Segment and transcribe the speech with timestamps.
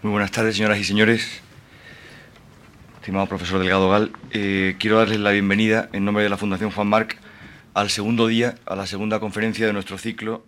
[0.00, 1.40] Muy buenas tardes, señoras y señores.
[3.00, 6.86] Estimado profesor Delgado Gal, eh, quiero darles la bienvenida en nombre de la Fundación Juan
[6.86, 7.18] Marc
[7.74, 10.46] al segundo día, a la segunda conferencia de nuestro ciclo,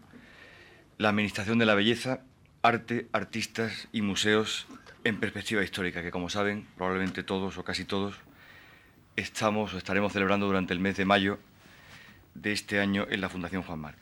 [0.99, 2.21] La Administración de la Belleza,
[2.63, 4.69] Arte, Artistas y Museos
[5.03, 8.15] en Perspectiva Histórica, que como saben, probablemente todos o casi todos,
[9.17, 11.41] estamos o estaremos celebrando durante el mes de mayo
[12.37, 13.99] de este año en la Fundación Juan Marc.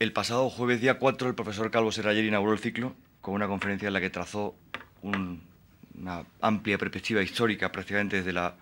[0.00, 3.88] El pasado jueves día 4, el profesor Calvo Serrayer inauguró el ciclo con una conferencia
[3.88, 4.54] en la que trazó
[5.02, 8.54] una amplia perspectiva histórica prácticamente desde la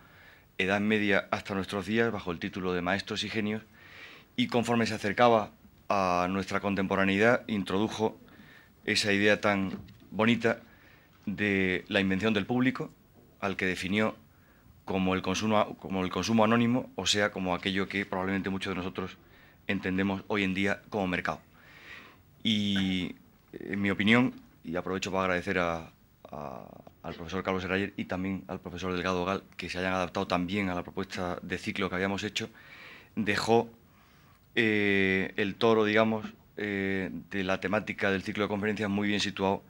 [0.59, 3.63] Edad Media hasta nuestros días bajo el título de Maestros y Genios
[4.37, 5.51] y conforme se acercaba
[5.89, 8.19] a nuestra contemporaneidad introdujo
[8.85, 9.79] esa idea tan
[10.11, 10.61] bonita
[11.27, 12.91] de la invención del público
[13.41, 14.17] al que definió
[14.85, 18.77] como el consumo, como el consumo anónimo, o sea, como aquello que probablemente muchos de
[18.77, 19.19] nosotros
[19.67, 21.41] entendemos hoy en día como mercado.
[22.45, 23.17] Y
[23.53, 24.33] en mi opinión,
[24.67, 29.71] y aprovecho para agradecer al profesor Carlos Herayer y también al profesor Delgado Gal que
[29.71, 32.51] se hayan adaptado también a la propuesta de ciclo que habíamos hecho,
[33.15, 33.71] dejó
[34.57, 39.63] eh, el toro, digamos, eh, de la temática del ciclo de conferencias muy bien situado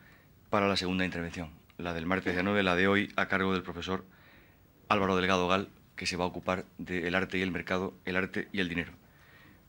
[0.48, 3.63] para la segunda intervención, la del martes de 9, la de hoy, a cargo del
[3.63, 4.05] profesor
[4.89, 8.48] Álvaro Delgado Gal, que se va a ocupar del arte y el mercado, el arte
[8.53, 8.92] y el dinero.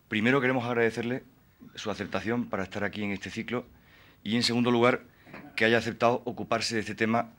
[0.07, 1.23] Primero queremos agradecerle
[1.75, 3.65] su aceptación para estar aquí en este ciclo
[4.23, 5.01] y, en segundo lugar,
[5.55, 7.29] que haya aceptado ocuparse de este tema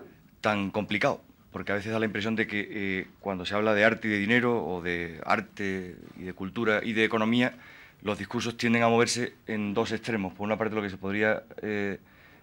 [0.40, 1.22] tan complicado,
[1.52, 4.10] porque a veces da la impresión de que eh, cuando se habla de arte y
[4.10, 7.54] de dinero, o de arte y de cultura y de economía,
[8.02, 10.32] los discursos tienden a moverse en dos extremos.
[10.34, 11.98] Por una parte, lo que se podría eh,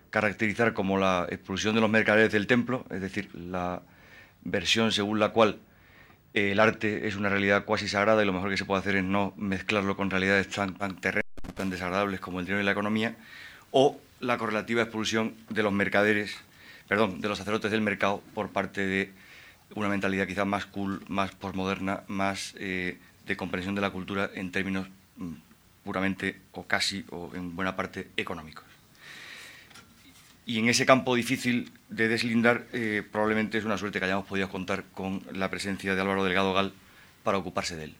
[0.09, 3.81] caracterizar como la expulsión de los mercaderes del templo, es decir, la
[4.43, 5.59] versión según la cual
[6.33, 9.03] el arte es una realidad cuasi sagrada y lo mejor que se puede hacer es
[9.03, 13.15] no mezclarlo con realidades tan, tan terrenas, tan desagradables como el dinero y la economía,
[13.71, 16.35] o la correlativa expulsión de los mercaderes,
[16.87, 19.11] perdón, de los sacerdotes del mercado por parte de
[19.73, 24.51] una mentalidad quizás más cool, más postmoderna, más eh, de comprensión de la cultura en
[24.51, 25.33] términos mm,
[25.83, 28.63] puramente o casi o en buena parte económicos.
[30.45, 34.47] Y en ese campo difícil de deslindar, eh, probablemente es una suerte que hayamos podido
[34.49, 36.71] contar con la presencia de Álvaro Delgado Gal
[37.23, 37.95] para ocuparse de él.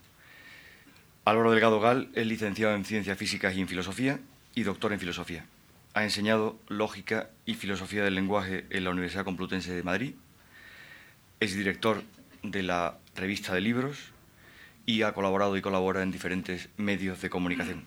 [1.25, 4.19] Álvaro Delgado Gal es licenciado en Ciencias Físicas y en Filosofía
[4.53, 5.45] y doctor en Filosofía
[5.95, 10.13] ha enseñado lógica y filosofía del lenguaje en la Universidad Complutense de Madrid,
[11.39, 12.03] es director
[12.44, 14.11] de la revista de libros
[14.85, 17.85] y ha colaborado y colabora en diferentes medios de comunicación.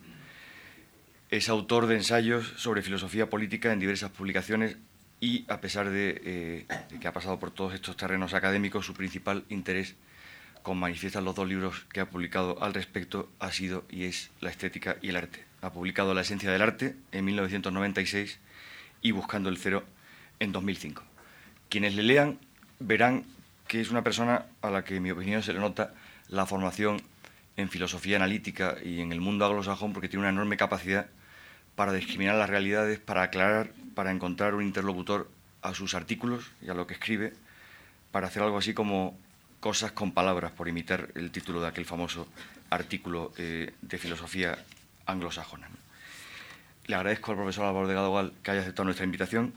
[1.28, 4.78] Es autor de ensayos sobre filosofía política en diversas publicaciones
[5.20, 6.66] y, a pesar de, eh,
[6.98, 9.97] que ha pasado por todos estos terrenos académicos, su principal interés,
[10.62, 14.48] como manifiestan los dos libros que ha publicado al respecto, ha sido y es la
[14.48, 18.38] estética y el arte ha publicado La esencia del arte en 1996
[19.02, 19.84] y Buscando el cero
[20.41, 21.02] en 2005.
[21.69, 22.38] Quienes le lean
[22.78, 23.24] verán
[23.66, 25.94] que es una persona a la que, en mi opinión, se le nota
[26.28, 27.02] la formación
[27.56, 31.08] en filosofía analítica y en el mundo anglosajón porque tiene una enorme capacidad
[31.74, 35.30] para discriminar las realidades, para aclarar, para encontrar un interlocutor
[35.62, 37.34] a sus artículos y a lo que escribe,
[38.10, 39.18] para hacer algo así como
[39.60, 42.28] cosas con palabras, por imitar el título de aquel famoso
[42.70, 44.58] artículo eh, de filosofía
[45.08, 45.69] anglosajona.
[46.86, 49.52] Le agradezco al profesor Álvaro de Gadogal que haya aceptado nuestra invitación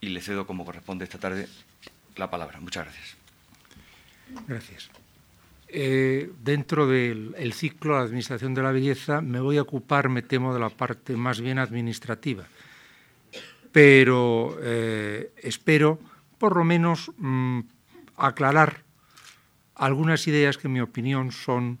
[0.00, 1.48] y le cedo, como corresponde esta tarde,
[2.16, 2.60] la palabra.
[2.60, 3.16] Muchas gracias.
[4.48, 4.90] Gracias.
[5.68, 10.54] Eh, dentro del ciclo de Administración de la Belleza me voy a ocupar, me temo,
[10.54, 12.44] de la parte más bien administrativa.
[13.72, 15.98] Pero eh, espero,
[16.38, 17.60] por lo menos, mm,
[18.16, 18.82] aclarar
[19.74, 21.78] algunas ideas que, en mi opinión, son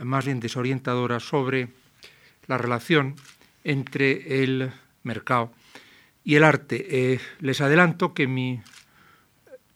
[0.00, 1.68] más bien desorientadoras sobre
[2.52, 3.16] la relación
[3.64, 4.70] entre el
[5.04, 5.52] mercado
[6.22, 6.86] y el arte.
[7.14, 8.60] Eh, les adelanto que mi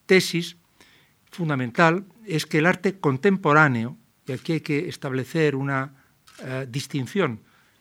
[0.04, 0.56] tesis
[1.30, 5.94] fundamental es que el arte contemporáneo, y aquí hay que establecer una
[6.42, 7.40] eh, distinción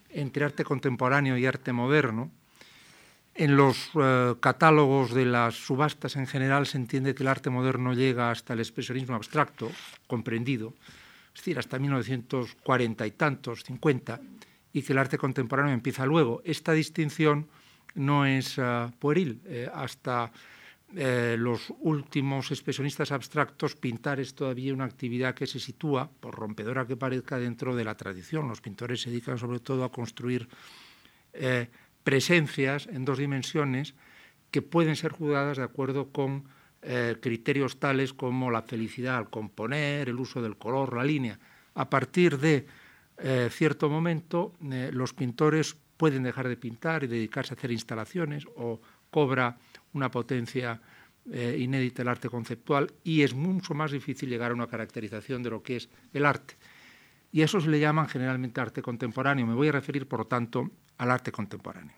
[0.10, 2.32] entre arte contemporáneo y arte moderno,
[3.34, 7.94] en los eh, catálogos de las subastas en general se entiende que el arte moderno
[7.94, 9.70] llega hasta el expresionismo abstracto,
[10.08, 10.74] comprendido,
[11.34, 14.22] es decir, hasta 1940 y tantos, 50,
[14.76, 16.42] y que el arte contemporáneo empieza luego.
[16.44, 17.48] Esta distinción
[17.94, 19.40] no es uh, pueril.
[19.46, 20.34] Eh, hasta
[20.94, 26.86] eh, los últimos expresionistas abstractos, pintar es todavía una actividad que se sitúa, por rompedora
[26.86, 28.50] que parezca, dentro de la tradición.
[28.50, 30.50] Los pintores se dedican sobre todo a construir
[31.32, 31.70] eh,
[32.04, 33.96] presencias en dos dimensiones
[34.52, 36.54] que pueden ser juzgadas de acuerdo con
[37.20, 41.40] criterios tales como la felicidad al componer, el uso del color, la línea.
[41.74, 42.68] A partir de
[43.18, 48.46] eh, cierto momento, eh, los pintores pueden dejar de pintar y dedicarse a hacer instalaciones
[48.56, 49.58] o cobra
[49.94, 50.82] una potencia
[51.32, 55.50] eh, inédita el arte conceptual y es mucho más difícil llegar a una caracterización de
[55.50, 56.56] lo que es el arte.
[57.32, 59.46] Y eso se le llaman generalmente arte contemporáneo.
[59.46, 61.96] Me voy a referir, por lo tanto, al arte contemporáneo.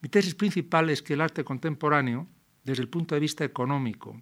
[0.00, 2.26] Mi tesis principal es que el arte contemporáneo,
[2.64, 4.20] desde el punto de vista económico,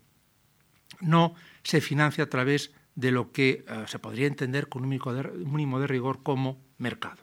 [1.01, 5.81] no se financia a través de lo que uh, se podría entender con un mínimo
[5.81, 7.23] de rigor como mercado.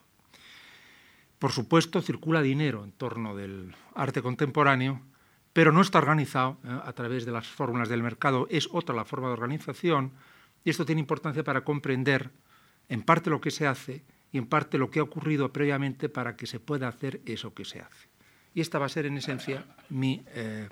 [1.38, 5.02] Por supuesto, circula dinero en torno del arte contemporáneo,
[5.54, 9.06] pero no está organizado eh, a través de las fórmulas del mercado, es otra la
[9.06, 10.14] forma de organización,
[10.64, 12.32] y esto tiene importancia para comprender
[12.90, 16.36] en parte lo que se hace y en parte lo que ha ocurrido previamente para
[16.36, 18.10] que se pueda hacer eso que se hace.
[18.56, 20.70] Y esta va a ser en esencia mi eh,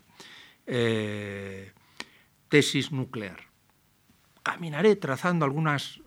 [0.65, 1.71] eh,
[2.49, 3.54] tesis nuclear.
[4.45, 5.99] Caminaré trazando algunas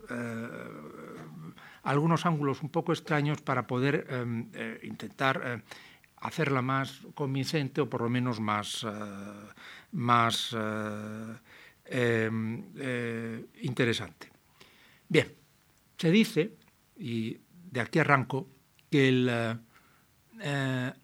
[1.88, 5.62] algunos ángulos un poco extraños para poder em, eh, intentar eh,
[6.16, 8.92] hacerla más convincente o por lo menos más, eh,
[9.92, 10.54] más
[11.86, 12.64] em,
[13.62, 14.30] interesante.
[15.08, 15.32] Bien,
[15.96, 16.52] se dice,
[16.98, 17.38] y
[17.70, 18.46] de aquí arranco,
[18.90, 19.30] que el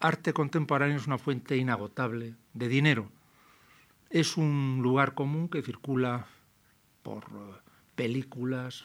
[0.01, 3.11] arte contemporáneo es una fuente inagotable de dinero.
[4.11, 6.27] Es un lugar común que circula
[7.05, 7.62] por
[7.95, 8.83] películas,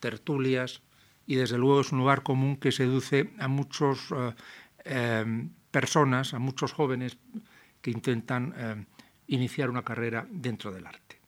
[0.00, 0.82] tertulias,
[1.28, 4.32] y desde luego es un lugar común que seduce a muchas eh,
[4.86, 7.18] em, personas, a muchos jóvenes
[7.82, 8.86] que intentan em,
[9.26, 11.20] iniciar una carrera dentro del arte.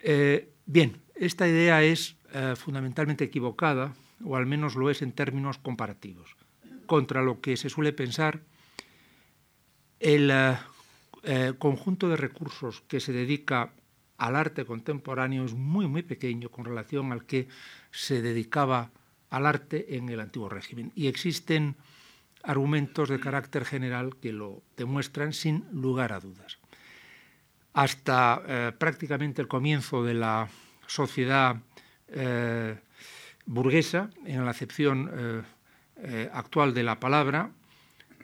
[0.00, 3.94] Eh, bien, esta idea es eh, fundamentalmente equivocada,
[4.24, 6.34] o al menos lo es en términos comparativos,
[6.86, 8.42] contra lo que se suele pensar
[10.00, 10.32] el
[11.58, 13.72] conjunto de recursos que se dedica
[14.20, 17.48] al arte contemporáneo es muy, muy pequeño con relación al que
[17.90, 18.90] se dedicaba
[19.30, 20.92] al arte en el antiguo régimen.
[20.94, 21.74] Y existen
[22.42, 26.58] argumentos de carácter general que lo demuestran sin lugar a dudas.
[27.72, 30.48] Hasta eh, prácticamente el comienzo de la
[30.86, 31.56] sociedad
[32.08, 32.78] eh,
[33.46, 35.10] burguesa, en la acepción
[35.96, 37.52] eh, actual de la palabra,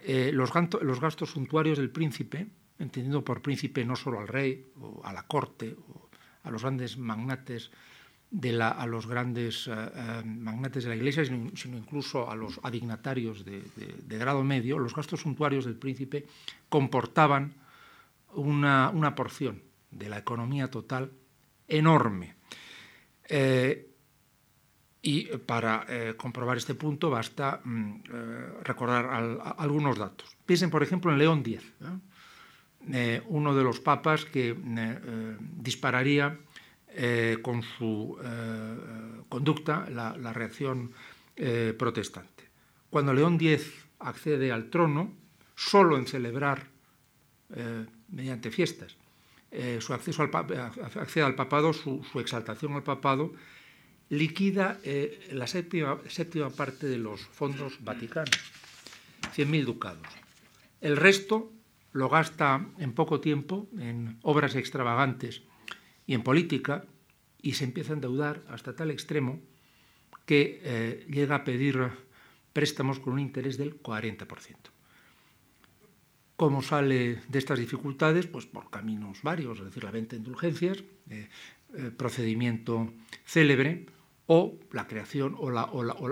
[0.07, 0.51] los,
[0.83, 2.47] los gastos suntuarios del príncipe
[2.79, 6.09] entendiendo por príncipe no solo al rey o a la corte o
[6.45, 7.71] a los grandes magnates
[8.31, 12.61] de la, a los grandes uh, uh, magnates de la Iglesia, sino, incluso a los
[12.63, 16.27] adignatarios de, de, grado medio, los gastos suntuarios del príncipe
[16.69, 17.55] comportaban
[18.35, 21.13] una, una porción de la economía total
[21.69, 22.35] enorme.
[23.29, 23.93] Eh,
[25.03, 30.37] y para eh, comprobar este punto basta mm, eh, recordar al, a, algunos datos.
[30.45, 31.63] Piensen, por ejemplo, en León X.
[32.93, 33.23] ¿eh?
[33.29, 36.39] uno de los papas que eh, dispararía
[36.89, 38.17] eh, con su
[39.29, 40.93] conducta la, reacción
[41.77, 42.45] protestante.
[42.89, 45.13] Cuando León X accede al trono,
[45.55, 46.69] solo en celebrar
[48.09, 48.97] mediante fiestas
[49.81, 53.33] su acceso al, al papado, su, su, exaltación al papado,
[54.09, 54.81] liquida
[55.33, 58.41] la séptima, séptima parte de los fondos vaticanos,
[59.35, 60.07] 100.000 ducados.
[60.81, 61.53] El resto
[61.97, 65.43] lo gasta en poco tiempo en obras extravagantes
[66.07, 66.85] y en política
[67.41, 69.41] y se empieza a endeudar hasta tal extremo
[70.27, 71.81] que eh, llega a pedir
[72.53, 74.29] préstamos con un interés del 40%.
[76.37, 78.27] ¿Cómo sale de estas dificultades?
[78.27, 81.31] Pues por caminos varios, es decir, la venta de indulgencias, eh,
[81.75, 82.93] eh, procedimiento
[83.25, 83.87] célebre,
[84.27, 86.07] o la creación o, o, o,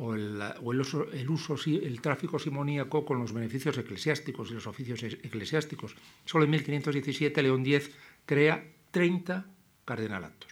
[0.00, 5.94] o el, uso, el, tráfico simoníaco con los beneficios eclesiásticos y los oficios eclesiásticos.
[6.24, 7.90] Solo en 1517 León X
[8.24, 9.46] crea 30
[9.84, 10.50] cardenalatos.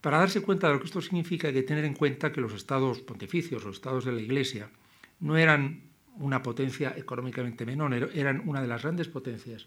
[0.00, 2.52] Para darse cuenta de lo que esto significa hay que tener en cuenta que los
[2.52, 4.68] estados pontificios, los estados de la Iglesia,
[5.20, 5.82] no eran
[6.18, 9.66] una potencia económicamente menor, eran una de las grandes potencias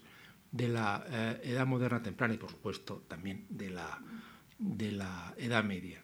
[0.52, 4.00] de la eh, Edad Moderna temprana y, por supuesto, también de la,
[4.60, 6.04] de la Edad Media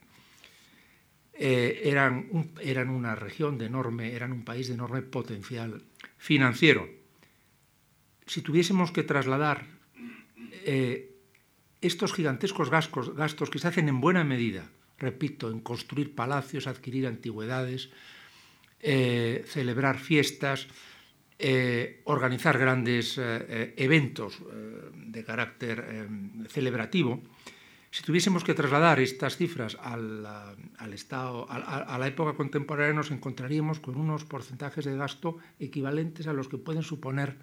[1.36, 5.82] eh, eran, un, eran una región de enorme, eran un país de enorme potencial
[6.18, 6.88] financiero.
[8.28, 9.66] Si tuviésemos que trasladar
[10.66, 11.12] eh,
[11.82, 17.08] estos gigantescos gastos, gastos que se hacen en buena medida, repito, en construir palacios, adquirir
[17.08, 17.90] antigüedades,
[18.80, 20.68] eh, celebrar fiestas,
[22.06, 24.40] organizar grandes eventos
[24.96, 26.08] de carácter
[26.48, 27.22] celebrativo,
[27.94, 33.80] si tuviésemos que trasladar estas cifras al, al estado, a, la época contemporánea, nos encontraríamos
[33.80, 37.38] con unos porcentajes de gasto equivalentes a los que pueden suponer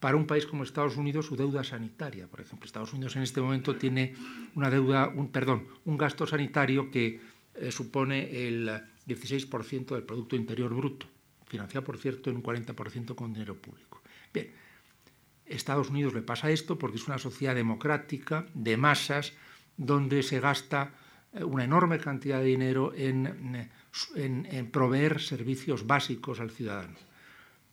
[0.00, 2.26] para un país como Estados Unidos su deuda sanitaria.
[2.26, 4.16] Por ejemplo, Estados Unidos en este momento tiene
[4.56, 7.20] una deuda, un, perdón, un gasto sanitario que
[7.54, 8.68] eh, supone el
[9.06, 11.06] 16% del Producto Interior Bruto.
[11.46, 14.02] financiada, por cierto, en un 40% con dinero público.
[14.34, 14.50] Bien,
[15.46, 19.32] Estados Unidos le pasa esto porque es una sociedad democrática, de masas,
[19.80, 20.92] donde se gasta
[21.32, 23.70] eh, una enorme cantidad de dinero en,
[24.70, 26.96] proveer servicios básicos al ciudadano.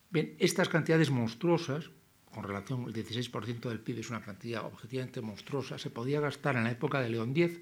[0.10, 1.92] Bien, estas cantidades monstruosas,
[2.32, 6.64] con relación al 16% del PIB es una cantidad objetivamente monstruosa, se podía gastar en
[6.64, 7.60] la época de León X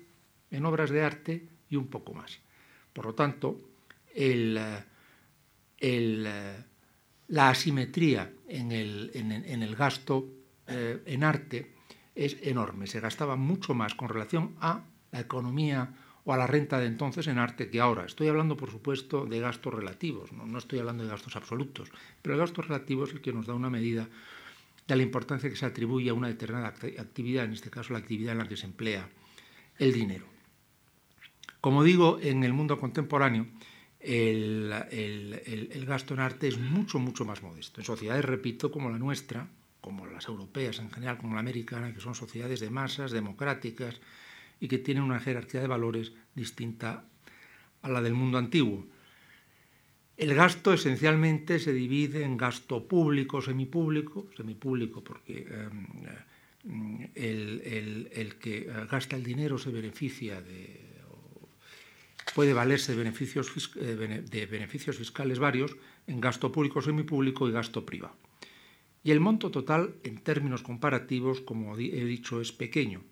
[0.52, 2.40] en obras de arte y un poco más.
[2.94, 3.60] Por lo tanto,
[7.28, 10.30] la asimetría en el, en, en el gasto
[10.68, 11.75] eh, en arte
[12.16, 12.88] es enorme.
[12.88, 15.94] Se gastaba mucho más con relación a la economía
[16.24, 18.06] o a la renta de entonces en arte que ahora.
[18.06, 21.90] Estoy hablando, por supuesto, de gastos relativos, no, no estoy hablando de gastos absolutos,
[22.22, 24.08] pero el gasto relativo es el que nos da una medida
[24.88, 28.34] de la importancia que se atribuye a una determinada actividad, en este caso la actividad
[28.34, 29.08] en la que se emplea
[29.78, 30.26] el dinero.
[31.62, 33.48] Como digo, en el mundo contemporáneo
[34.00, 37.82] el, gasto en arte es mucho, mucho más modesto.
[37.82, 39.48] En sociedades, repito, como la nuestra,
[39.86, 44.02] como las europeas en general, como la americana, que son sociedades de masas, democráticas
[44.60, 47.06] y que tienen una jerarquía de valores distinta
[47.84, 48.88] a la del mundo antiguo.
[50.18, 58.68] El gasto esencialmente se divide en gasto público, semipúblico, semipúblico porque em, el, el, que
[58.90, 60.82] gasta el dinero se beneficia de,
[62.34, 65.78] puede valerse de beneficios, eh, de beneficios fiscales varios
[66.08, 68.25] en gasto público, semipúblico y gasto privado.
[69.06, 73.04] Y el monto total, en términos comparativos, como he dicho, es pequeño.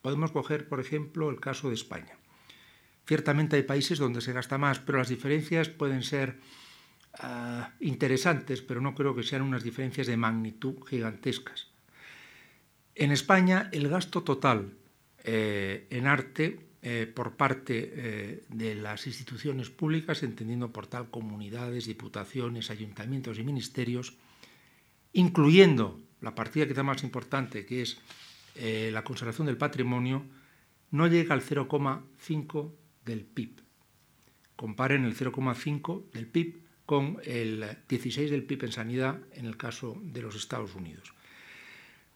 [0.00, 2.16] Podemos coger, por ejemplo, el caso de España.
[3.08, 6.38] Ciertamente hay países donde se gasta más, pero las diferencias pueden ser
[7.18, 11.72] ah, interesantes, pero no creo que sean unas diferencias de magnitud gigantescas.
[12.94, 14.74] En España, el gasto total
[15.24, 21.86] eh, en arte eh, por parte eh, de las instituciones públicas, entendiendo por tal comunidades,
[21.86, 24.14] diputaciones, ayuntamientos y ministerios,
[25.12, 27.98] incluyendo la partida quizá más importante, que es
[28.54, 30.24] eh, la conservación del patrimonio,
[30.90, 32.70] no llega al 0,5
[33.04, 33.60] del PIB.
[34.56, 39.96] Comparen el 0,5 del PIB con el 16 del PIB en sanidad en el caso
[40.02, 41.14] de los Estados Unidos.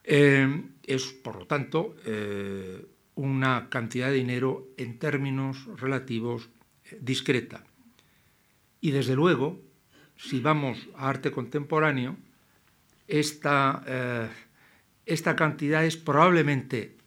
[0.03, 1.95] es, por lo tanto,
[3.17, 6.49] una cantidad de dinero en términos relativos
[6.85, 7.63] eh, discreta.
[8.79, 9.59] Y desde luego,
[10.15, 12.15] si vamos a arte contemporáneo,
[13.07, 14.27] esta, eh,
[15.05, 16.97] esta cantidad es probablemente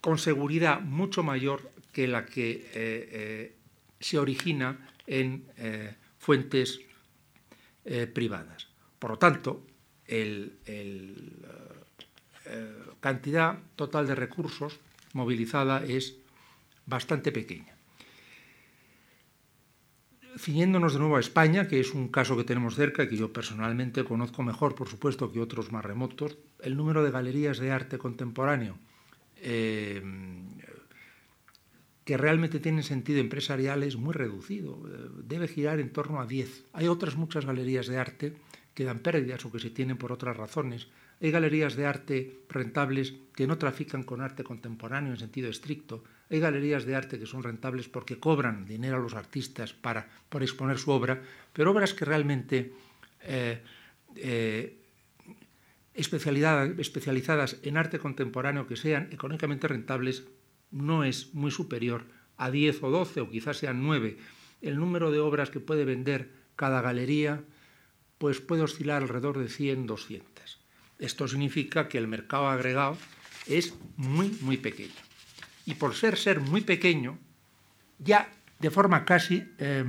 [0.00, 3.56] con seguridad mucho mayor que la que eh,
[4.00, 5.44] se origina en
[6.18, 6.80] fuentes
[8.12, 8.68] privadas.
[8.98, 9.64] Por lo tanto,
[10.08, 10.48] la
[13.00, 14.78] cantidad total de recursos
[15.12, 16.16] movilizada es
[16.84, 17.75] bastante pequeña.
[20.38, 23.32] Ciñéndonos de nuevo a España, que es un caso que tenemos cerca y que yo
[23.32, 27.96] personalmente conozco mejor, por supuesto, que otros más remotos, el número de galerías de arte
[27.96, 28.76] contemporáneo
[29.36, 30.02] eh,
[32.04, 34.78] que realmente tienen sentido empresarial es muy reducido,
[35.24, 36.66] debe girar en torno a 10.
[36.72, 38.36] Hay otras muchas galerías de arte
[38.74, 40.88] que dan pérdidas o que se tienen por otras razones,
[41.20, 46.04] hay galerías de arte rentables que no trafican con arte contemporáneo en sentido estricto.
[46.28, 50.08] Hay galerías de arte que son rentables porque cobran dinero a los artistas para,
[50.40, 52.72] exponer su obra, pero obras que realmente
[53.22, 53.62] eh,
[54.16, 54.76] eh,
[55.94, 60.24] especializadas en arte contemporáneo que sean económicamente rentables
[60.70, 62.04] no es muy superior
[62.36, 64.18] a 10 o 12 o quizás sean 9.
[64.62, 67.42] El número de obras que puede vender cada galería
[68.18, 70.58] pues puede oscilar alrededor de 100, 200.
[70.98, 72.96] Esto significa que el mercado agregado
[73.46, 75.05] es muy, muy pequeño.
[75.66, 77.18] Y por ser ser muy pequeño,
[77.98, 79.84] ya de forma casi eh,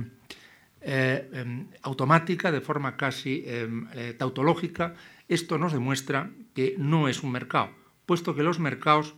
[0.80, 4.94] eh, em, automática, de forma casi em, eh, tautológica,
[5.28, 7.70] esto nos demuestra que no es un mercado,
[8.06, 9.14] puesto que los mercados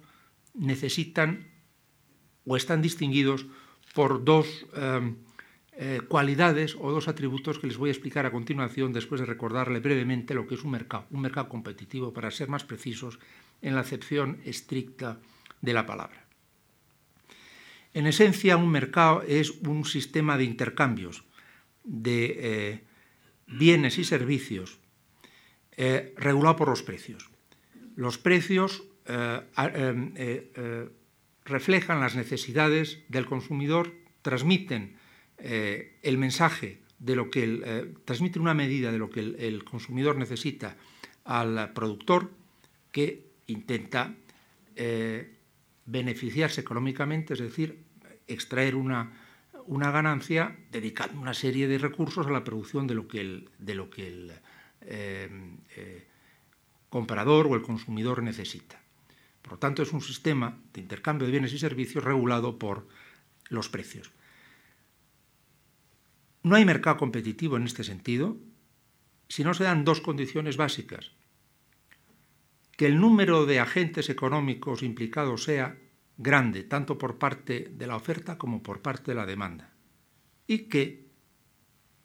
[0.55, 1.49] necesitan
[2.45, 3.47] o están distinguidos
[3.95, 5.17] por dos em,
[6.13, 10.35] cualidades o dos atributos que les voy a explicar a continuación después de recordarle brevemente
[10.35, 13.19] lo que es un mercado, un mercado competitivo, para ser más precisos
[13.63, 15.21] en la acepción estricta
[15.63, 16.30] de la palabra.
[17.93, 21.25] En esencia, un mercado es un sistema de intercambios
[21.85, 22.85] de eh,
[23.47, 24.79] bienes y servicios
[25.77, 27.31] eh, regulado por los precios.
[27.97, 28.85] Los precios
[31.45, 33.93] reflejan las necesidades del consumidor,
[34.23, 34.97] transmiten
[35.43, 40.17] eh, el mensaje de lo que el, eh, una medida de lo que el, consumidor
[40.17, 40.77] necesita
[41.25, 42.31] al productor
[42.93, 44.15] que intenta
[44.77, 45.37] eh,
[45.91, 47.85] beneficiarse económicamente, es decir,
[48.27, 49.13] extraer una,
[49.67, 53.75] una ganancia dedicando una serie de recursos a la producción de lo que el, de
[53.75, 54.33] lo que el
[54.83, 55.29] eh,
[55.77, 56.07] eh,
[56.89, 58.81] comprador o el consumidor necesita.
[59.43, 62.87] Por lo tanto, es un sistema de intercambio de bienes y servicios regulado por
[63.49, 64.13] los precios.
[66.43, 68.37] No hay mercado competitivo en este sentido
[69.29, 71.13] si no se dan dos condiciones básicas.
[72.81, 75.77] Que el número de agentes económicos implicados sea
[76.17, 79.69] grande, tanto por parte de la oferta como por parte de la demanda,
[80.47, 81.05] y que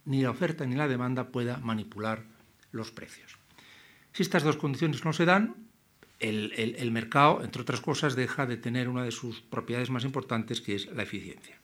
[0.03, 2.25] ni la oferta ni la demanda pueda manipular
[2.73, 3.37] los precios.
[4.11, 5.55] Si estas dos condiciones no se dan,
[6.19, 10.75] el, mercado, entre otras cosas, deja de tener una de sus propiedades más importantes, que
[10.75, 11.57] es la eficiencia.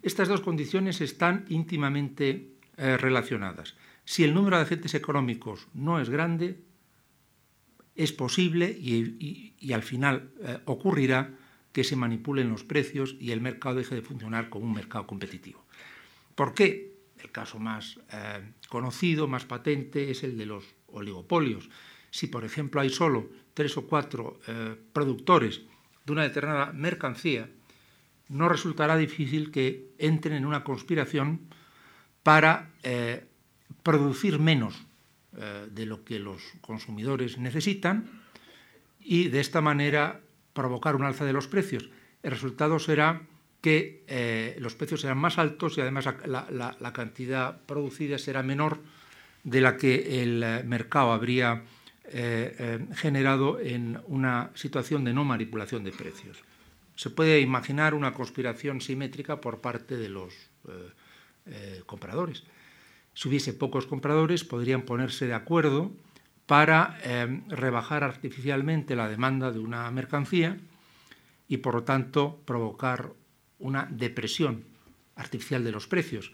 [0.00, 2.48] Estas dos condiciones están íntimamente
[2.78, 3.76] eh, relacionadas.
[4.06, 6.71] Si el número de agentes económicos no es grande,
[7.94, 11.30] es posible y, al final eh, ocurrirá
[11.72, 15.64] que se manipulen los precios y el mercado deje de funcionar como un mercado competitivo.
[16.34, 16.92] ¿Por qué?
[17.22, 21.68] El caso más eh, conocido, más patente, es el de los oligopolios.
[22.10, 25.62] Si, por ejemplo, hay solo tres o cuatro eh, productores
[26.04, 27.48] de una determinada mercancía,
[28.28, 31.40] no resultará difícil que entren en una conspiración
[32.22, 32.70] para
[33.82, 34.86] producir menos
[35.32, 38.22] de lo que los consumidores necesitan
[39.00, 40.20] y de esta manera
[40.52, 41.88] provocar un alza de los precios.
[42.22, 43.22] El resultado será
[43.60, 48.80] que eh, los precios serán más altos y además la, cantidad producida será menor
[49.44, 51.62] de la que el eh, mercado habría
[52.04, 56.38] eh, generado en una situación de no manipulación de precios.
[56.96, 60.34] Se puede imaginar una conspiración simétrica por parte de los
[61.86, 62.44] compradores.
[63.14, 65.92] Si hubiese pocos compradores, podrían ponerse de acuerdo
[66.46, 70.58] para eh, rebajar artificialmente la demanda de una mercancía
[71.48, 73.12] y por lo tanto provocar
[73.58, 74.64] una depresión
[75.16, 76.32] artificial de los precios.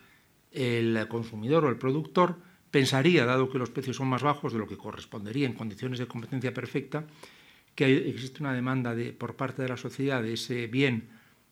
[0.50, 2.38] El consumidor o el productor
[2.70, 6.06] pensaría, dado que los precios son más bajos de lo que correspondería en condiciones de
[6.06, 7.06] competencia perfecta,
[7.74, 11.08] que existe una demanda de, por parte de la sociedad de ese bien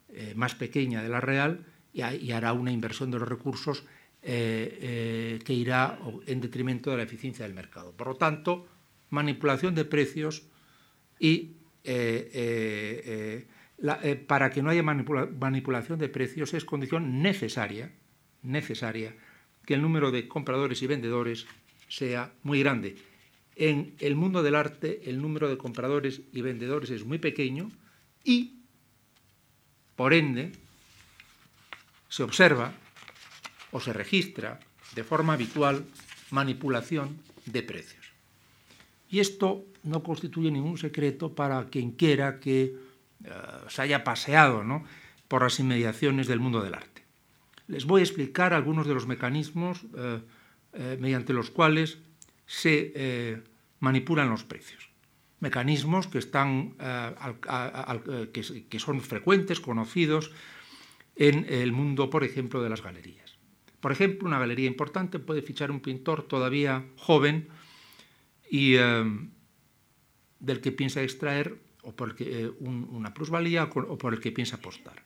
[0.09, 3.85] eh, más pequeña de la real y hará una inversión de los recursos
[4.29, 7.93] eh, eh, que irá en detrimento de la eficiencia del mercado.
[7.93, 8.67] Por lo tanto,
[9.11, 10.43] manipulación de precios
[11.21, 11.53] y
[11.85, 13.47] eh,
[14.27, 17.93] para que no haya manipulación de precios es condición necesaria,
[18.43, 19.15] necesaria
[19.65, 21.47] que el número de compradores y vendedores
[21.87, 22.97] sea muy grande.
[23.55, 27.71] En el mundo del arte el número de compradores y vendedores es muy pequeño
[28.25, 28.59] y,
[29.95, 30.51] por ende,
[32.09, 32.75] se observa
[33.77, 34.59] o se registra
[34.97, 35.85] de forma habitual
[36.31, 38.07] manipulación de precios.
[39.11, 43.31] Y esto no constituye ningún secreto para quien quiera que eh,
[43.69, 44.65] se haya paseado
[45.29, 47.05] por las inmediaciones del mundo del arte.
[47.69, 50.21] Les voy a explicar algunos de los mecanismos eh,
[50.73, 51.99] eh, mediante los cuales
[52.47, 53.43] se
[53.81, 54.89] manipulan los precios.
[55.41, 56.77] Mecanismos que, están,
[58.33, 60.31] que son frecuentes, conocidos
[61.17, 63.36] en el mundo, por ejemplo, de las galerías.
[63.81, 67.49] Por ejemplo, una galería importante puede fichar un pintor todavía joven
[68.51, 69.31] y em,
[70.41, 75.03] del que piensa extraer o por eh, una plusvalía o por el que piensa apostar.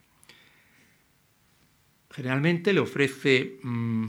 [2.11, 4.07] Generalmente le ofrece, mm,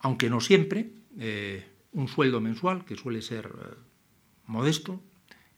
[0.00, 3.74] aunque no siempre, eh, un sueldo mensual que suele ser eh,
[4.46, 5.02] modesto,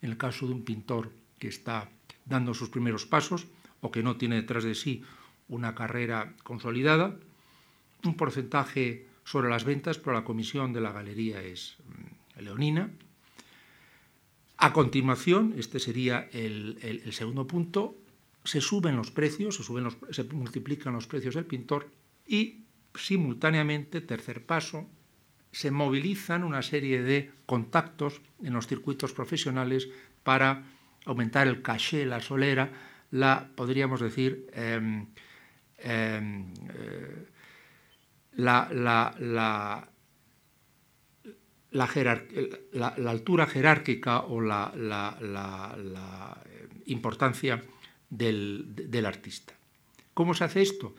[0.01, 1.89] en el caso de un pintor que está
[2.25, 3.47] dando sus primeros pasos
[3.81, 5.03] o que no tiene detrás de sí
[5.47, 7.17] una carrera consolidada,
[8.07, 12.89] un porcentaje sobre las ventas, pero la comisión de la galería es mm, leonina.
[14.57, 17.95] A continuación, este sería el, segundo punto,
[18.43, 19.61] se suben los precios,
[20.11, 21.91] se, multiplican los precios del pintor
[22.25, 22.63] y
[22.95, 24.89] simultáneamente, tercer paso,
[25.51, 29.89] se movilizan una serie de contactos en los circuitos profesionales
[30.23, 30.63] para
[31.05, 32.71] aumentar el caché, la solera,
[33.11, 35.07] la, podríamos decir, em,
[35.77, 37.27] em, eh,
[38.37, 39.89] la, la,
[41.71, 44.71] la, altura jerárquica o la,
[46.85, 47.63] importancia
[48.09, 49.53] del, artista.
[50.13, 50.95] ¿Cómo se hace esto?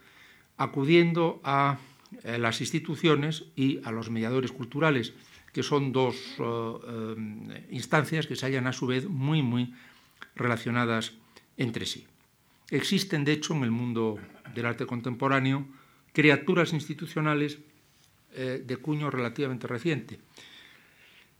[0.56, 1.78] Acudiendo a
[2.24, 5.14] eh, las instituciones y a los mediadores culturales,
[5.52, 9.74] que son dos eh, eh, instancias que se hallan a su vez muy, muy
[10.34, 11.14] relacionadas
[11.56, 12.06] entre sí.
[12.70, 14.18] Existen, de hecho, en el mundo
[14.54, 15.66] del arte contemporáneo
[16.18, 17.60] criaturas institucionales
[18.34, 20.18] eh, de cuño relativamente reciente.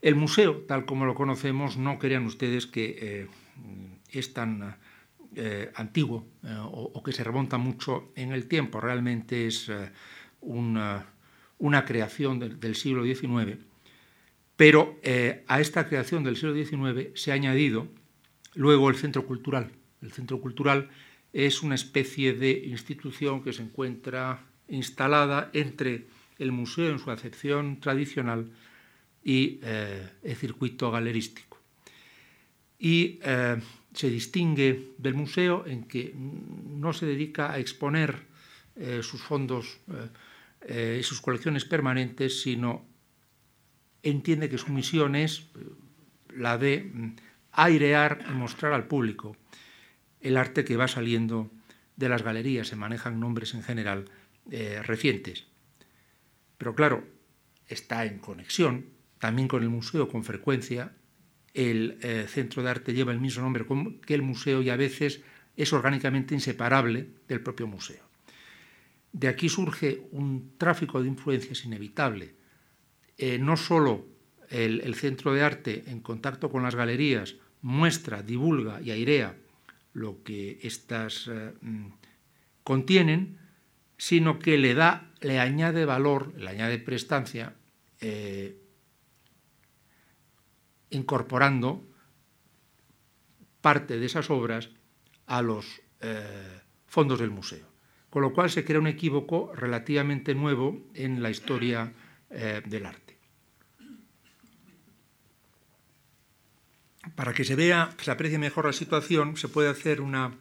[0.01, 3.27] El museo, tal como lo conocemos, no crean ustedes que eh,
[4.12, 4.77] es tan
[5.75, 6.27] antiguo
[6.73, 9.71] o, que se remonta mucho en el tiempo, realmente es
[10.41, 11.05] una,
[11.85, 13.59] creación del siglo XIX,
[14.57, 14.99] pero
[15.47, 17.88] a esta creación del siglo XIX se ha añadido
[18.55, 19.71] luego el centro cultural.
[20.03, 20.88] El centro cultural
[21.33, 26.07] es una especie de institución que se encuentra instalada entre
[26.38, 28.50] el museo en su acepción tradicional
[29.22, 31.59] y eh, el circuito galerístico.
[32.78, 33.61] Y eh,
[33.92, 38.26] se distingue del museo en que no se dedica a exponer
[38.76, 39.81] eh, sus fondos
[40.68, 42.85] y sus colecciones permanentes, sino
[44.02, 45.48] entiende que su misión es
[46.35, 47.16] la de mm,
[47.52, 49.37] airear y mostrar al público
[50.20, 51.50] el arte que va saliendo
[51.96, 52.68] de las galerías.
[52.68, 54.07] Se manejan nombres en general
[54.51, 55.45] eh, recientes.
[56.57, 57.05] Pero claro,
[57.67, 58.87] está en conexión
[59.19, 60.93] también con el museo con frecuencia.
[61.55, 63.67] El eh, centro de arte lleva el mismo nombre
[64.07, 65.21] que el museo y a veces
[65.57, 68.03] es orgánicamente inseparable del propio museo.
[69.13, 72.35] De aquí surge un tráfico de influencias inevitable.
[73.17, 74.07] Eh, no solo
[74.49, 79.37] el, centro de arte en contacto con las galerías muestra, divulga y airea
[79.93, 81.29] lo que éstas
[81.61, 81.89] mm,
[82.63, 83.39] contienen,
[83.99, 87.55] sino que le da, le añade valor, le añade prestancia,
[88.01, 88.57] eh,
[90.91, 91.85] incorporando
[93.61, 94.71] parte de esas obras
[95.27, 97.67] a los eh, fondos del museo.
[98.09, 101.93] Con lo cual se crea un equívoco relativamente nuevo en la historia
[102.31, 103.19] del arte.
[107.15, 110.37] Para que se vea, se aprecie mejor la situación, se puede hacer una,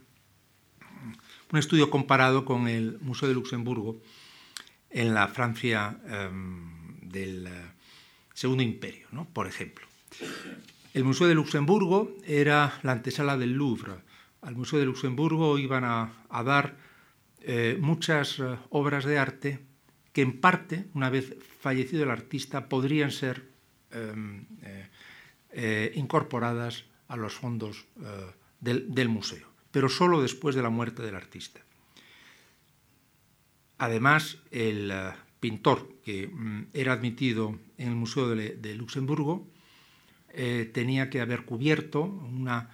[1.51, 3.97] un estudio comparado con el Museo de Luxemburgo
[4.89, 7.51] en la Francia em, del eh,
[8.33, 9.85] Segundo Imperio, por ejemplo.
[10.93, 13.93] El Museo de Luxemburgo era la antesala del Louvre.
[14.41, 16.11] Al Museo de Luxemburgo iban a,
[16.43, 16.77] dar
[17.41, 19.59] eh, muchas eh, obras de arte
[20.13, 23.49] que en parte, una vez fallecido el artista, podrían ser
[23.91, 24.45] em,
[25.93, 27.85] incorporadas a los fondos
[28.59, 31.61] del, museo, pero solo después de la muerte del artista.
[33.77, 39.45] Además, el eh, pintor que mm, era admitido en el Museo de, Luxemburgo
[40.73, 42.71] tenía que haber cubierto una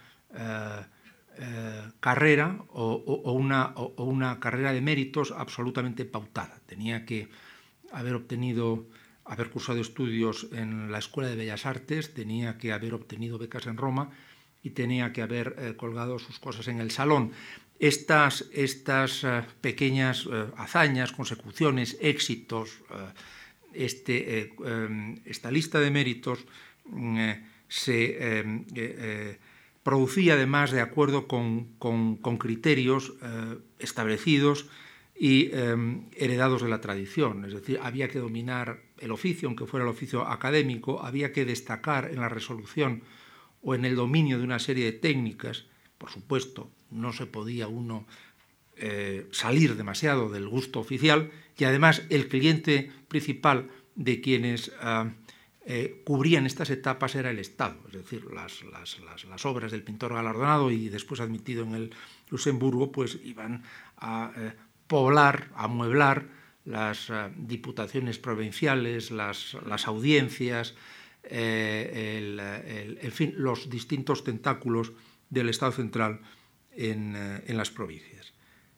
[2.00, 6.58] carrera o, una, o, una, carrera de méritos absolutamente pautada.
[6.64, 7.28] Tenía que
[7.92, 8.86] haber obtenido
[9.26, 13.76] haber cursado estudios en la Escuela de Bellas Artes, tenía que haber obtenido becas en
[13.76, 14.10] Roma
[14.64, 17.30] y tenía que haber eh, colgado sus cosas en el salón.
[17.78, 22.80] Estas, estas eh, pequeñas eh, hazañas, consecuciones, éxitos,
[23.74, 24.54] este,
[25.24, 26.46] esta lista de méritos
[26.86, 27.30] mm,
[27.66, 29.38] se
[29.82, 33.14] producía además de acuerdo con, con criterios
[33.80, 34.66] establecidos
[35.18, 35.50] y
[36.16, 37.44] heredados de la tradición.
[37.44, 42.08] Es decir, había que dominar el oficio, aunque fuera el oficio académico, había que destacar
[42.12, 43.02] en la resolución
[43.64, 45.64] o en el dominio de una serie de técnicas.
[45.98, 48.06] Por supuesto, no se podía uno
[48.76, 55.10] eh, salir demasiado del gusto oficial y además el cliente principal de quienes ah,
[55.66, 60.70] eh, cubrían estas etapas era el Estado, es decir, las, las, obras del pintor galardonado
[60.70, 61.94] y después admitido en el
[62.28, 63.62] Luxemburgo, pues iban
[63.96, 64.52] a eh,
[64.86, 66.26] poblar, a amueblar
[66.66, 70.74] las eh, diputaciones provinciales, las, audiencias,
[71.30, 74.92] eh, en fin, los distintos tentáculos
[75.30, 76.20] del Estado central
[76.72, 78.34] en, eh, en, las provincias.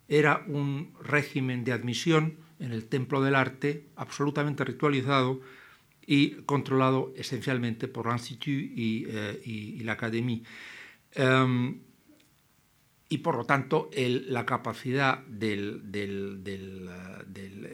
[0.09, 5.40] Era un régimen de admisión en el templo del arte absolutamente ritualizado
[6.06, 9.06] y controlado esencialmente por l'Institut y,
[9.44, 10.42] y, la Académie.
[11.12, 11.80] Em,
[13.09, 15.83] y por lo tanto la capacidad del,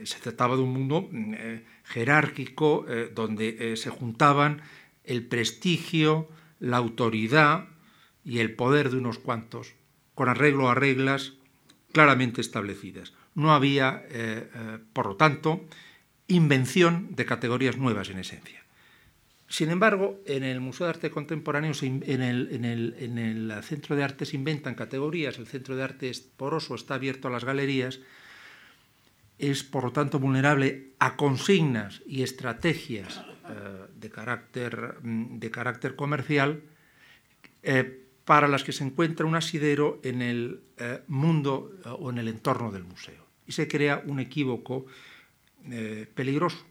[0.04, 4.60] se trataba de un mundo eh, jerárquico eh, donde eh, se juntaban
[5.04, 6.28] el prestigio,
[6.60, 7.68] la autoridad
[8.24, 9.74] y el poder de unos cuantos,
[10.14, 11.32] con arreglo a reglas
[11.92, 13.14] claramente establecidas.
[13.34, 14.04] No había,
[14.92, 15.64] por lo tanto,
[16.28, 18.62] invención de categorías nuevas en esencia.
[19.52, 24.74] Sin embargo, en el Museo de Arte Contemporáneo, en el, Centro de Arte se inventan
[24.74, 28.00] categorías, el Centro de Arte es poroso, está abierto a las galerías,
[29.38, 35.96] es por lo tanto vulnerable a consignas y estrategias eh, de, carácter, mm, de, carácter,
[35.96, 36.62] comercial
[37.62, 42.28] eh, para las que se encuentra un asidero en el eh, mundo o en el
[42.28, 43.26] entorno del museo.
[43.46, 44.86] Y se crea un equívoco
[46.14, 46.64] peligroso.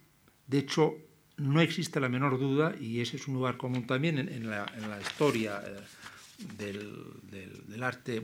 [0.47, 0.97] De hecho,
[1.41, 4.65] no existe la menor duda, y ese es un lugar común también en, la,
[5.01, 5.79] historia eh,
[6.57, 8.21] del, arte,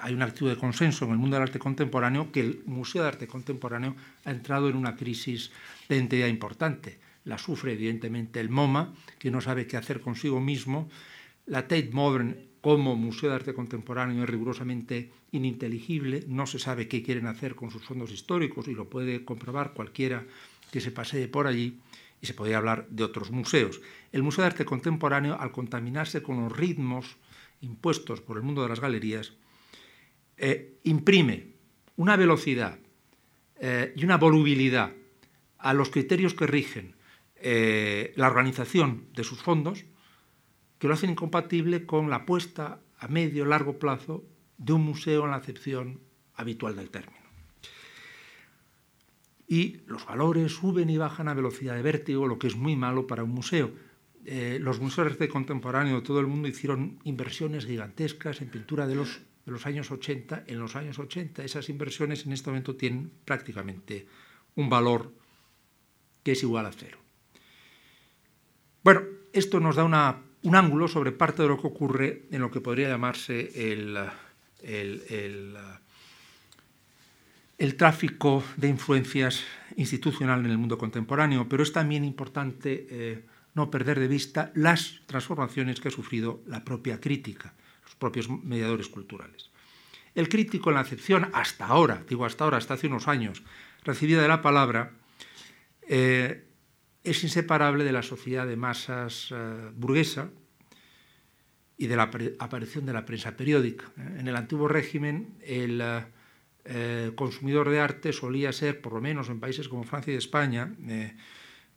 [0.00, 3.08] hay una actitud de consenso en el mundo del arte contemporáneo que el Museo de
[3.08, 5.50] Arte Contemporáneo ha entrado en una crisis
[5.88, 6.98] de identidad importante.
[7.24, 10.88] La sufre evidentemente el MoMA, que no sabe qué hacer consigo mismo.
[11.46, 17.02] La Tate Modern como Museo de Arte Contemporáneo es rigurosamente ininteligible, no se sabe qué
[17.02, 20.24] quieren hacer con sus fondos históricos y lo puede comprobar cualquiera
[20.72, 21.78] que se pasee por allí
[22.26, 23.80] se podría hablar de otros museos.
[24.12, 27.16] El Museo de Arte Contemporáneo, al contaminarse con los ritmos
[27.60, 29.32] impuestos por el mundo de las galerías,
[30.36, 31.54] eh, imprime
[31.96, 32.78] una velocidad
[33.58, 34.92] eh, y una volubilidad
[35.58, 36.94] a los criterios que rigen
[37.36, 39.86] eh, la organización de sus fondos
[40.78, 44.24] que lo hacen incompatible con la apuesta a medio largo plazo
[44.58, 46.00] de un museo en la acepción
[46.34, 47.15] habitual del término
[49.48, 53.06] y los valores suben y bajan a velocidad de vértigo, lo que es muy malo
[53.06, 53.70] para un museo.
[54.24, 58.96] Eh, los museos de contemporáneo de todo el mundo hicieron inversiones gigantescas en pintura de
[58.96, 59.20] los,
[59.66, 60.44] años 80.
[60.48, 64.06] En los años 80 esas inversiones en este momento tienen prácticamente
[64.56, 65.12] un valor
[66.24, 66.98] que es igual a cero.
[68.82, 72.60] Bueno, esto nos da un ángulo sobre parte de lo que ocurre en lo que
[72.60, 73.96] podría llamarse el
[77.58, 79.42] el tráfico de influencias
[79.76, 85.00] institucional en el mundo contemporáneo, pero es también importante eh, no perder de vista las
[85.06, 89.50] transformaciones que ha sufrido la propia crítica, los propios mediadores culturales.
[90.14, 93.42] El crítico, en la acepción hasta ahora, digo hasta ahora, hasta hace unos años,
[93.84, 94.92] recibida de la palabra,
[95.88, 96.46] eh,
[97.04, 100.30] es inseparable de la sociedad de masas eh, burguesa
[101.78, 103.84] y de la aparición de la prensa periódica.
[103.96, 105.82] En el antiguo régimen, el
[106.68, 110.74] eh, consumidor de arte solía ser, por lo menos en países como Francia y España,
[110.88, 111.14] eh,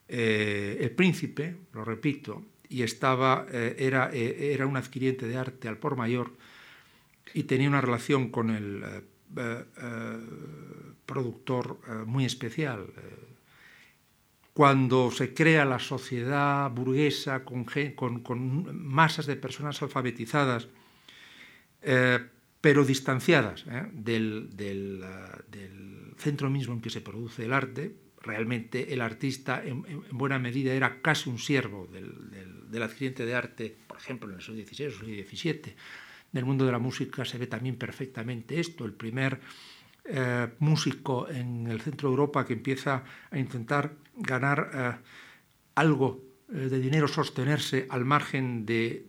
[0.08, 5.95] eh, el príncipe, lo repito, y estaba, era, era un adquiriente de arte al por
[5.95, 6.34] mayor
[7.34, 8.84] y tenía una relación con el
[11.08, 12.86] productor muy especial.
[14.54, 17.65] Cuando se crea la sociedad burguesa con,
[18.86, 20.67] masas de personas alfabetizadas,
[22.62, 23.88] pero distanciadas ¿eh?
[23.93, 25.04] del, del,
[26.17, 27.95] centro mismo en que se produce el arte.
[28.22, 33.98] Realmente el artista en, buena medida era casi un siervo del, del, de arte, por
[33.98, 35.76] ejemplo, en el siglo XVI o siglo XVII.
[36.34, 38.84] En el mundo de la música se ve también perfectamente esto.
[38.84, 39.39] El primer
[40.04, 44.91] eh, músico en el centro de Europa que empieza a intentar ganar eh,
[45.76, 49.06] algo de dinero, sostenerse al margen de,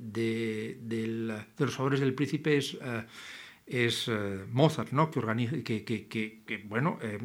[1.59, 2.59] los favores del príncipe
[3.71, 5.11] es eh, Mozart, ¿no?
[5.11, 7.19] que, organiza, que, que, que bueno, eh,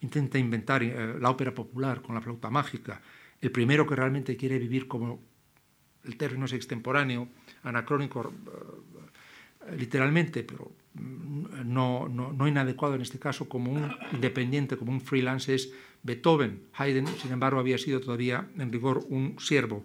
[0.00, 3.02] intenta inventar eh, la ópera popular con la flauta mágica.
[3.40, 5.20] El primero que realmente quiere vivir como
[6.04, 7.28] el término es extemporáneo,
[7.64, 8.32] anacrónico
[9.76, 15.00] literalmente, pero mm, no, no, no, inadecuado en este caso, como un independiente, como un
[15.00, 15.72] freelance, es
[16.04, 16.62] Beethoven.
[16.74, 19.84] Haydn, sin embargo, había sido todavía en rigor un siervo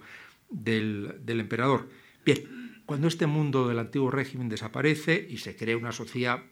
[0.49, 1.89] del, del emperador.
[2.23, 6.43] Bien, cuando este mundo del antiguo régimen desaparece y se crea una sociedad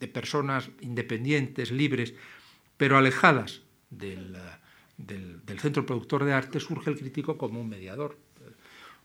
[0.00, 2.14] de personas independientes, libres,
[2.76, 4.36] pero alejadas del,
[5.58, 8.18] centro productor de arte, surge el crítico como un mediador.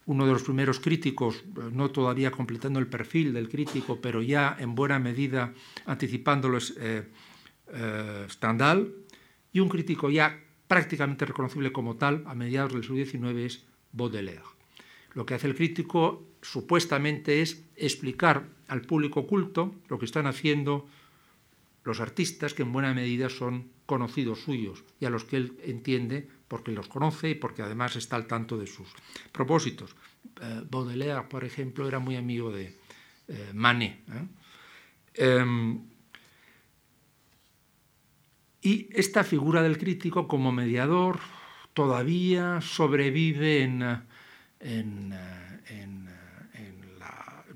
[0.06, 4.76] Uno de los primeros críticos, no todavía completando el perfil del crítico, pero ya en
[4.76, 5.54] buena medida
[5.86, 7.08] anticipándolo es eh,
[7.72, 8.94] eh, Stendhal,
[9.54, 14.42] y un crítico ya prácticamente reconocible como tal a mediados del siglo XIX es Baudelaire.
[15.14, 20.88] Lo que hace el crítico supuestamente es explicar al público culto lo que están haciendo
[21.84, 26.28] los artistas que en buena medida son conocidos suyos y a los que él entiende
[26.48, 28.88] porque los conoce y porque además está al tanto de sus
[29.32, 29.96] propósitos.
[30.42, 32.78] Eh, Baudelaire, por ejemplo, era muy amigo de
[33.28, 33.98] eh, Manet.
[34.10, 34.28] ¿eh?
[35.14, 35.82] Em,
[38.62, 41.20] y esta figura del crítico como mediador
[41.74, 44.06] todavía sobrevive en,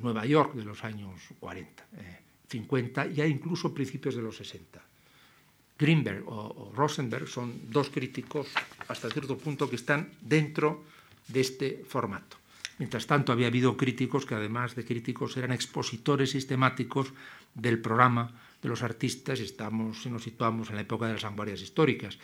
[0.05, 1.83] Nueva York de los años 40,
[2.47, 4.79] 50 y incluso principios de los 60.
[5.77, 8.47] Greenberg o, Rosenberg son dos críticos
[8.87, 10.85] hasta cierto punto que están dentro
[11.27, 12.37] de este formato.
[12.77, 17.11] Mientras tanto, había habido críticos que, además de críticos, eran expositores sistemáticos
[17.55, 19.39] del programa de los artistas.
[19.39, 22.19] Estamos, si nos situamos en la época de las vanguardias históricas.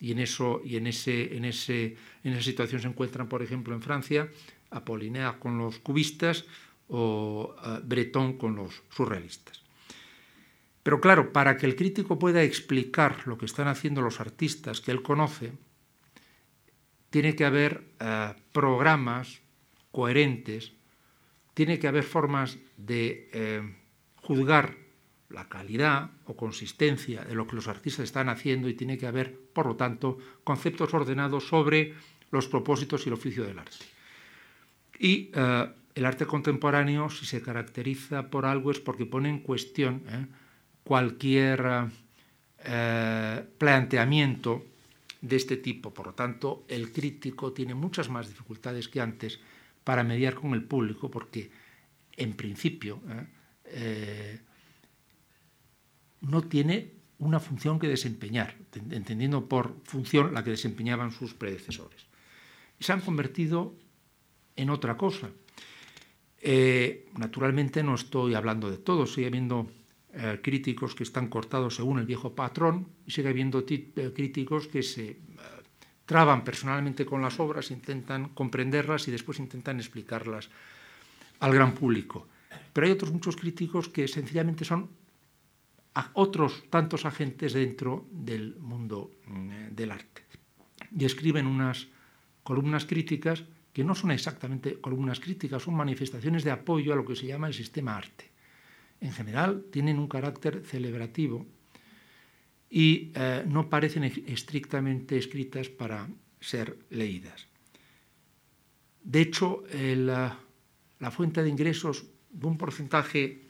[0.00, 3.74] Y en, eso, y en, ese, en, ese, en esa situación se encuentran, por ejemplo,
[3.74, 4.28] en Francia,
[4.70, 6.44] Apollinaire con los cubistas,
[6.88, 9.62] o uh, Breton con los surrealistas.
[10.82, 14.92] Pero claro, para que el crítico pueda explicar lo que están haciendo los artistas que
[14.92, 15.52] él conoce,
[17.10, 19.40] tiene que haber uh, programas
[19.90, 20.76] coherentes
[21.56, 23.62] tiene que haber formas de eh,
[24.16, 24.76] juzgar
[25.30, 29.32] la calidad o consistencia de lo que los artistas están haciendo y tiene que haber,
[29.54, 31.94] por lo tanto, conceptos ordenados sobre
[32.30, 33.86] los propósitos y el oficio del arte.
[34.98, 40.02] Y eh, el arte contemporáneo, si se caracteriza por algo, es porque pone en cuestión
[40.08, 40.26] ¿eh?
[40.84, 41.88] cualquier
[42.62, 44.62] eh, planteamiento
[45.22, 45.94] de este tipo.
[45.94, 49.40] Por lo tanto, el crítico tiene muchas más dificultades que antes
[49.84, 51.50] para mediar con el público, porque
[52.14, 53.00] en principio
[53.64, 54.38] ¿eh?
[56.20, 58.54] no tiene una función que desempeñar,
[58.90, 62.04] entendiendo por función la que desempeñaban sus predecesores.
[62.80, 63.74] Se han convertido
[64.56, 65.30] en otra cosa.
[66.48, 69.66] Eh, naturalmente no estoy hablando de todo, sigue habiendo
[70.14, 74.84] eh, críticos que están cortados según el viejo patrón y sigue habiendo eh, críticos que
[74.84, 75.18] se
[76.04, 80.48] traban personalmente con las obras, intentan comprenderlas y después intentan explicarlas
[81.40, 82.28] al gran público.
[82.72, 84.88] Pero hay otros muchos críticos que sencillamente son
[86.12, 90.22] otros tantos agentes dentro del mundo mm, del arte
[90.96, 91.88] y escriben unas
[92.44, 93.42] columnas críticas
[93.76, 97.46] que no son exactamente columnas críticas, son manifestaciones de apoyo a lo que se llama
[97.46, 98.24] el sistema arte.
[99.02, 101.44] En general tienen un carácter celebrativo
[102.70, 106.08] y eh, no parecen estrictamente escritas para
[106.40, 107.48] ser leídas.
[109.04, 110.40] De hecho, la,
[110.98, 113.42] la fuente de ingresos de un porcentaje,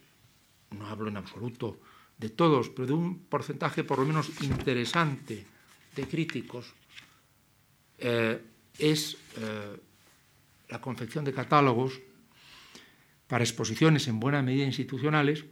[0.77, 1.79] no hablo en absoluto
[2.19, 5.47] de todos, pero de un porcentaje por lo menos interesante
[5.95, 6.75] de críticos,
[7.99, 8.43] eh,
[8.77, 9.86] es eh,
[10.69, 12.01] la confección de catálogos
[13.27, 15.45] para exposiciones en buena medida institucionales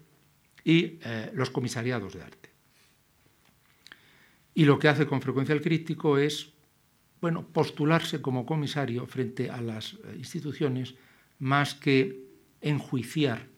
[0.65, 2.51] y eh, los comisariados de arte.
[4.55, 6.55] Y lo que hace con frecuencia el crítico es
[7.21, 10.95] bueno, postularse como comisario frente a las eh, instituciones
[11.39, 12.21] más que
[12.61, 13.49] enjuiciar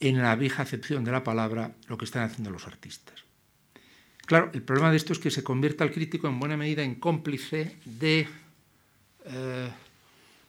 [0.00, 3.24] en la vieja acepción de la palabra lo que están haciendo los artistas.
[4.26, 6.94] Claro, el problema de esto es que se convierta el crítico en buena medida en
[6.94, 8.28] cómplice de
[9.28, 9.70] eh,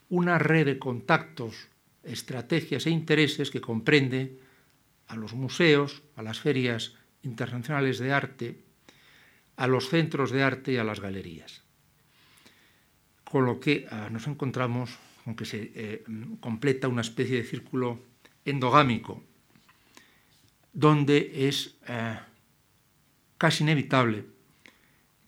[0.10, 1.68] una red de contactos,
[2.04, 4.40] estrategias e intereses que comprende
[5.08, 8.64] a los museos, a las ferias internacionales de arte,
[9.58, 11.64] a los centros de arte y a las galerías.
[13.24, 16.04] Con lo que ah, nos encontramos con que se eh,
[16.40, 18.00] completa una especie de círculo
[18.46, 19.22] endogámico,
[20.74, 22.18] donde es eh,
[23.38, 24.26] casi inevitable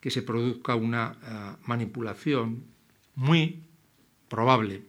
[0.00, 2.71] que se produzca una ah, manipulación
[3.14, 3.64] muy
[4.28, 4.82] probable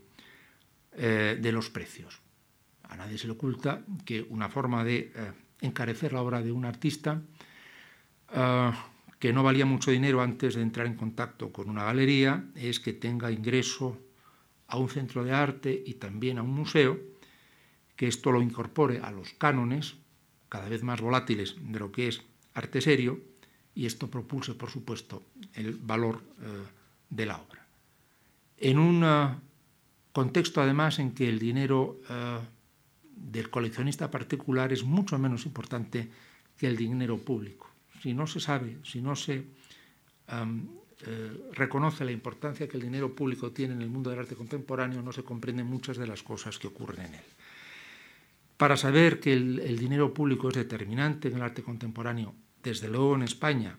[0.94, 2.22] eh, de los precios.
[2.84, 5.32] A nadie se le oculta que una forma de eh,
[5.62, 7.22] encarecer la obra de un artista
[8.32, 8.72] eh,
[9.20, 12.94] que no valía mucho dinero antes de entrar en contacto con una galería es que
[12.94, 13.98] tenga ingreso
[14.68, 17.00] a un centro de arte y también a un museo,
[17.96, 19.96] que esto lo incorpore a los cánones
[20.50, 22.22] cada vez más volátiles de lo que es
[22.54, 23.20] arte serio
[23.76, 26.22] y esto propulse, por supuesto, el valor
[27.10, 27.63] de la obra
[28.64, 29.36] en un eh,
[30.14, 32.40] contexto además en que el dinero eh,
[33.16, 36.10] del coleccionista particular es mucho menos importante
[36.58, 37.70] que el dinero público.
[38.02, 39.44] Si no se sabe, si no se
[41.06, 45.02] eh, reconoce la importancia que el dinero público tiene en el mundo del arte contemporáneo,
[45.02, 47.26] no se comprenden muchas de las cosas que ocurren en él.
[48.56, 53.24] Para saber que el dinero público es determinante en el arte contemporáneo, desde luego en
[53.24, 53.78] España,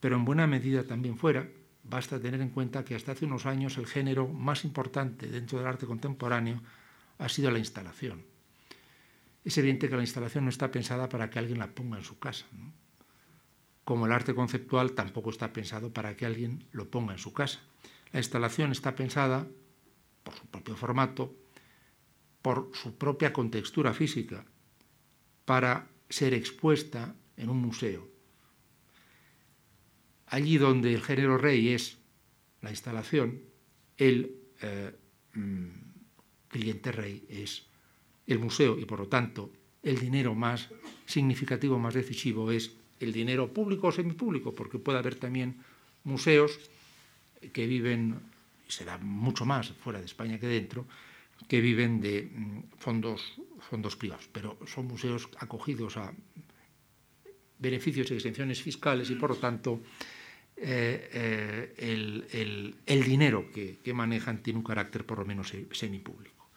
[0.00, 1.46] pero en buena medida también fuera,
[1.88, 5.68] Basta tener en cuenta que hasta hace unos años el género más importante dentro del
[5.68, 6.60] arte contemporáneo
[7.18, 8.24] ha sido la instalación.
[9.44, 12.18] Es evidente que la instalación no está pensada para que alguien la ponga en su
[12.18, 12.44] casa.
[13.84, 17.60] Como el arte conceptual tampoco está pensado para que alguien lo ponga en su casa.
[18.10, 19.46] La instalación está pensada
[20.24, 21.36] por su propio formato,
[22.42, 24.44] por su propia contextura física,
[25.44, 28.08] para ser expuesta en un museo,
[30.36, 31.96] allí donde el género rey es
[32.60, 33.40] la instalación,
[33.96, 34.92] el eh,
[35.32, 35.66] mm,
[36.48, 37.64] cliente rey es
[38.26, 39.50] el museo y por lo tanto
[39.82, 40.68] el dinero más
[41.06, 45.56] significativo, más decisivo es el dinero público o semipúblico, porque puede haber también
[46.04, 46.60] museos
[47.54, 48.20] que viven,
[48.68, 50.84] y se da mucho más fuera de España que dentro,
[51.48, 53.40] que viven de mm, fondos,
[53.70, 56.12] fondos privados, pero son museos acogidos a
[57.58, 59.80] beneficios y exenciones fiscales y por lo tanto
[60.56, 66.48] eh, eh, el, dinero que, manejan tiene un carácter por lo menos semipúblico.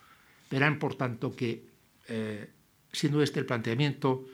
[0.49, 1.63] Verán, por tanto, que
[2.07, 2.49] eh,
[2.91, 4.25] siendo este el planteamiento,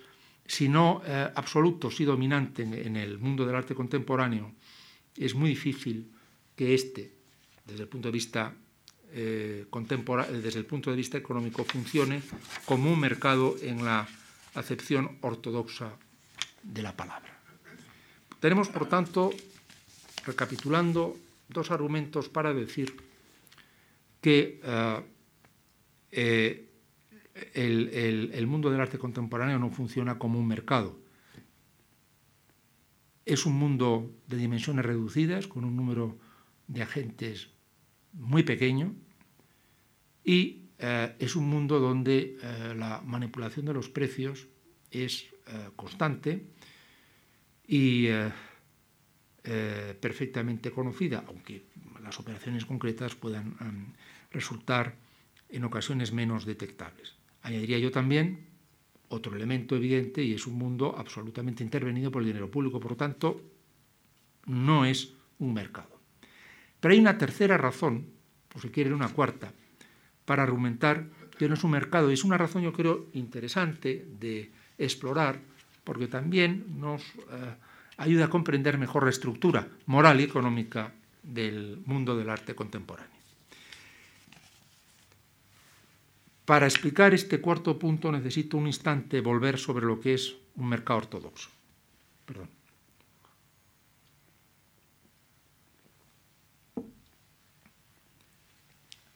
[0.45, 1.01] si no
[1.33, 4.53] absoluto, si dominante en, el mundo del arte contemporáneo,
[5.17, 6.11] es muy difícil
[6.55, 7.11] que este,
[7.65, 8.55] desde el punto de vista
[9.17, 12.21] eh, desde el punto de vista económico funcione
[12.65, 14.05] como un mercado en la
[14.55, 15.93] acepción ortodoxa
[16.61, 17.39] de la palabra.
[18.41, 19.31] Tenemos, por tanto,
[20.25, 21.17] recapitulando,
[21.49, 22.95] dos argumentos para decir
[24.21, 25.03] que eh,
[26.11, 26.69] eh,
[28.33, 30.97] el, mundo del arte contemporáneo no funciona como un mercado.
[33.25, 36.17] Es un mundo de dimensiones reducidas, con un número
[36.67, 37.49] de agentes
[38.13, 38.95] muy pequeño,
[40.23, 42.37] y eh, es un mundo donde
[42.75, 44.47] la manipulación de los precios
[44.89, 45.27] es
[45.75, 46.47] constante
[47.67, 48.07] y
[49.47, 51.63] eh, perfectamente conocida, aunque
[52.03, 53.55] las operaciones concretas puedan
[54.31, 54.95] resultar
[55.49, 57.15] en ocasiones menos detectables.
[57.43, 58.47] Añadiría yo también
[59.09, 62.97] otro elemento evidente y es un mundo absolutamente intervenido por el dinero público, por lo
[62.97, 63.41] tanto,
[64.47, 65.99] no es un mercado.
[66.79, 68.07] Pero hay una tercera razón,
[68.53, 69.51] o si quieren una cuarta,
[70.25, 72.09] para argumentar que no es un mercado.
[72.09, 75.39] Y es una razón, yo creo, interesante de explorar,
[75.83, 77.55] porque también nos eh,
[77.97, 80.93] ayuda a comprender mejor la estructura moral y económica
[81.23, 83.15] del mundo del arte contemporáneo.
[86.45, 90.99] Para explicar este cuarto punto necesito un instante volver sobre lo que es un mercado
[90.99, 91.49] ortodoxo.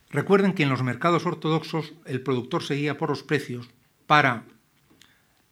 [0.09, 3.69] Recuerden que en los mercados ortodoxos el productor seguía por los precios
[4.07, 4.43] para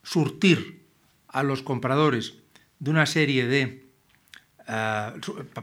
[0.01, 0.81] surtir
[1.27, 2.39] a los compradores
[2.79, 3.87] de una serie de
[4.67, 5.11] eh,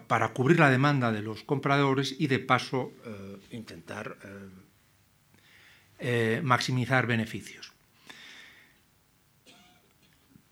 [0.07, 4.17] para cubrir la demanda de los compradores y de paso eh, intentar
[5.99, 7.73] eh, maximizar beneficios.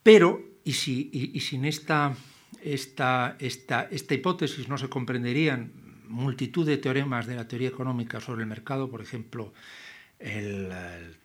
[0.02, 2.14] Pero, y, si, y, sin esta,
[2.62, 5.72] esta, esta, esta hipótesis no se comprenderían
[6.08, 9.52] multitud de teoremas de la teoría económica sobre el mercado, por ejemplo,
[10.18, 11.16] el, el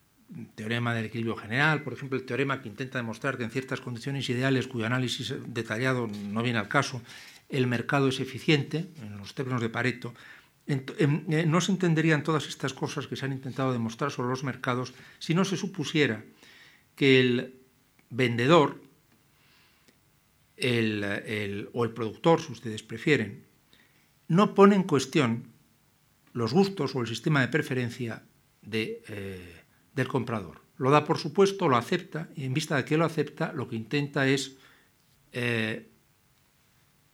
[0.55, 4.29] teorema del equilibrio general, por ejemplo, el teorema que intenta demostrar que en ciertas condiciones
[4.29, 7.01] ideales, cuyo análisis detallado no viene al caso,
[7.49, 10.13] el mercado es eficiente, en los términos de Pareto,
[10.67, 11.07] eh,
[11.47, 15.33] no se entenderían todas estas cosas que se han intentado demostrar sobre los mercados si
[15.33, 16.25] no se supusiera
[16.95, 17.53] que el
[18.09, 18.81] vendedor
[20.59, 23.45] o el productor, si ustedes prefieren,
[24.27, 25.47] no pone en cuestión
[26.33, 28.23] los gustos o el sistema de preferencia
[28.61, 29.56] de, eh,
[29.97, 30.61] del comprador.
[30.77, 33.75] Lo da por supuesto, lo acepta, y en vista de que lo acepta, lo que
[33.75, 34.55] intenta es
[35.33, 35.89] eh,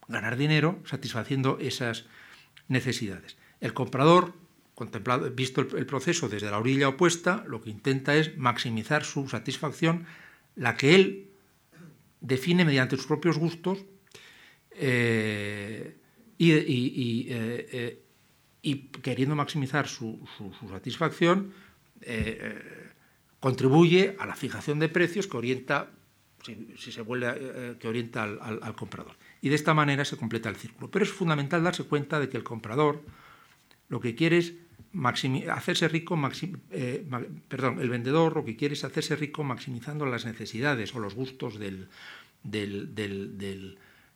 [0.07, 2.05] ganar dinero satisfaciendo esas
[2.67, 3.37] necesidades.
[3.61, 4.35] El comprador,
[4.75, 10.05] contemplado, visto el, proceso desde la orilla opuesta, lo que intenta es maximizar su satisfacción,
[10.55, 11.31] la que él
[12.19, 13.85] define mediante sus propios gustos
[14.71, 15.95] eh,
[16.37, 18.03] eh,
[18.61, 20.19] y, queriendo maximizar su
[20.69, 21.53] satisfacción,
[22.05, 22.91] eh,
[23.39, 25.91] contribuye a la fijación de precios que orienta,
[26.43, 29.15] si, se vuelve, eh, que orienta al, comprador.
[29.41, 30.89] Y de esta manera se completa el círculo.
[30.89, 33.01] Pero es fundamental darse cuenta de que el comprador
[33.89, 34.53] lo que quiere es
[35.51, 36.19] hacerse rico,
[36.71, 37.05] eh,
[37.47, 41.59] perdón, el vendedor lo que quiere es hacerse rico maximizando las necesidades o los gustos
[41.59, 41.89] del,
[42.43, 42.95] del,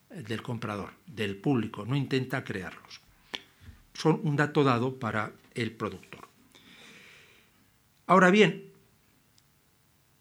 [0.10, 3.02] del comprador, del público, no intenta crearlos.
[3.94, 6.07] Son un dato dado para el productor.
[8.08, 8.72] Ahora bien,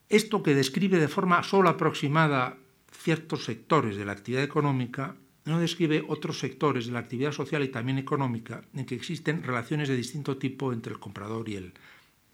[0.09, 2.59] esto que describe de forma solo aproximada
[2.91, 7.69] ciertos sectores de la actividad económica, no describe otros sectores de la actividad social y
[7.69, 11.73] también económica en que existen relaciones de distinto tipo entre el comprador y el,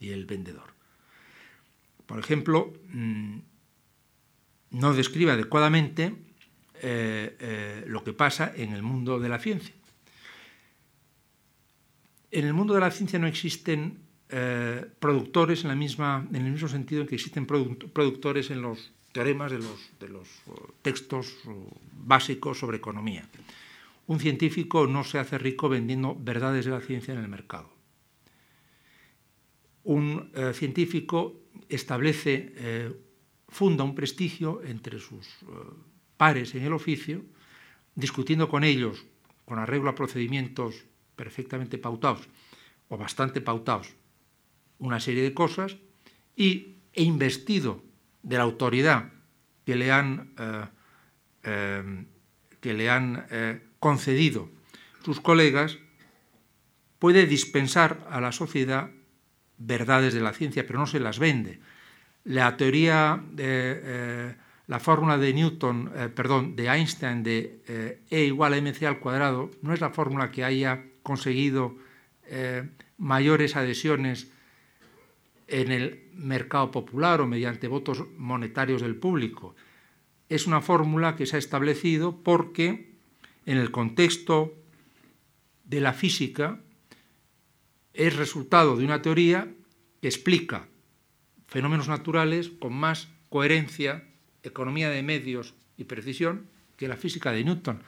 [0.00, 0.72] y el vendedor.
[2.06, 3.38] Por ejemplo, mm,
[4.70, 6.14] no describe adecuadamente
[6.80, 9.74] eh, eh, lo que pasa en el mundo de la ciencia.
[12.30, 13.98] En el mundo de la ciencia no existen
[14.34, 18.90] eh, productores en, la misma, en el mismo sentido en que existen productores en los
[19.12, 20.26] teoremas de los, de los
[20.80, 21.36] textos
[21.92, 23.28] básicos sobre economía.
[24.06, 27.68] Un científico no se hace rico vendiendo verdades de la ciencia en el mercado.
[29.84, 31.34] Un eh, científico
[31.68, 32.90] establece, eh,
[33.48, 35.28] funda un prestigio entre sus
[36.16, 37.22] pares en el oficio,
[37.94, 39.04] discutiendo con ellos
[39.44, 42.26] con arreglo a procedimientos perfectamente pautados
[42.88, 43.92] o bastante pautados
[44.82, 45.76] una serie de cosas
[46.36, 47.82] y he investido
[48.22, 49.10] de la autoridad
[49.64, 50.64] que le han, eh,
[51.44, 52.04] eh,
[52.60, 54.50] que le han eh, concedido
[55.04, 55.78] sus colegas,
[56.98, 58.90] puede dispensar a la sociedad
[59.56, 61.60] verdades de la ciencia, pero no se las vende.
[62.24, 68.86] La teoría, de, la fórmula de Newton, perdón, de Einstein de E igual a mc
[68.86, 71.76] al cuadrado, no es la fórmula que haya conseguido
[72.98, 74.32] mayores adhesiones
[75.52, 79.54] en el mercado popular o mediante votos monetarios del público.
[80.30, 82.96] Es una fórmula que se ha establecido porque
[83.44, 84.56] en el contexto
[85.64, 86.58] de la física
[87.92, 89.52] es resultado de una teoría
[90.00, 90.68] que explica
[91.48, 94.08] fenómenos naturales con más coherencia,
[94.42, 96.48] economía de medios y precisión
[96.78, 97.82] que la física de Newton.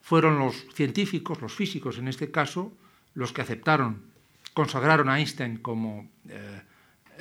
[0.00, 2.72] Fueron los científicos, los físicos en este caso,
[3.12, 4.00] los que aceptaron,
[4.54, 6.62] consagraron a Einstein como eh,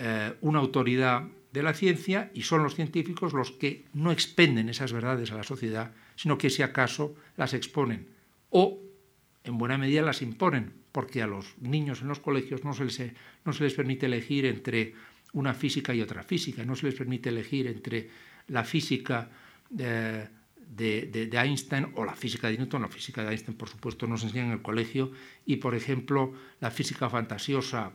[0.01, 4.93] eh, una autoridad de la ciencia y son los científicos los que no expenden esas
[4.93, 8.07] verdades a la sociedad, sino que si acaso las exponen
[8.49, 8.79] o
[9.43, 13.01] en buena medida las imponen, porque a los niños en los colegios no se les,
[13.43, 14.93] no se les permite elegir entre
[15.33, 18.09] una física y otra física, no se les permite elegir entre
[18.47, 19.29] la física
[19.69, 20.29] de,
[20.69, 22.83] de, Einstein o la física de Newton.
[22.83, 25.11] La física de Einstein, por supuesto, no se enseña en el colegio
[25.45, 27.91] y, por ejemplo, la física fantasiosa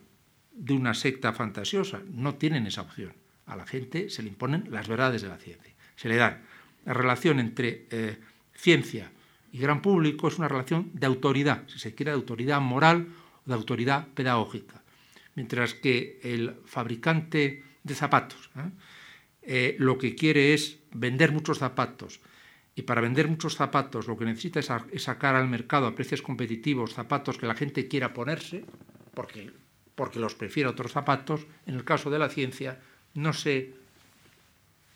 [0.55, 2.01] de una secta fantasiosa.
[2.11, 3.13] No tienen esa opción.
[3.47, 5.75] A la gente se le imponen las verdades de la ciencia.
[5.97, 6.43] Se le dan.
[6.85, 8.19] La relación entre eh,
[8.55, 9.11] ciencia
[9.53, 13.09] y gran público es una relación de autoridad, si se quiere, de autoridad moral
[13.45, 14.83] o de autoridad pedagógica.
[15.35, 18.71] Mientras que el fabricante de zapatos ¿eh?
[19.47, 22.21] Eh, lo que quiere es vender muchos zapatos.
[22.75, 26.95] Y para vender muchos zapatos lo que necesita es, sacar al mercado a precios competitivos
[26.95, 28.65] zapatos que la gente quiera ponerse,
[29.13, 29.53] porque,
[29.95, 31.47] porque los prefiere otros zapatos.
[31.67, 32.79] En el caso de la ciencia
[33.15, 33.75] no se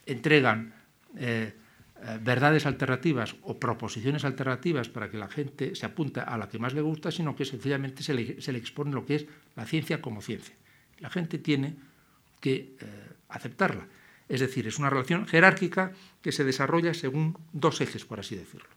[0.07, 0.74] entregan
[1.16, 1.53] eh,
[2.01, 6.59] eh, verdades alternativas o proposiciones alternativas para que la gente se apunte a la que
[6.59, 9.26] más le gusta, sino que sencillamente se le, expone lo que es
[9.57, 10.55] la ciencia como ciencia.
[11.01, 11.76] La gente tiene
[12.40, 12.86] que eh,
[13.28, 13.86] aceptarla.
[14.28, 15.92] Es decir, es una relación jerárquica
[16.22, 18.68] que se desarrolla según dos ejes, por así decirlo.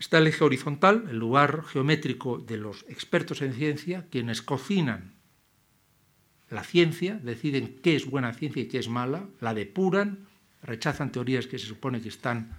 [0.00, 5.12] Está el eje horizontal, el lugar geométrico de los expertos en ciencia, quienes cocinan
[6.48, 10.26] la ciencia, deciden qué es buena ciencia y qué es mala, la depuran,
[10.62, 12.56] rechazan teorías que se supone que están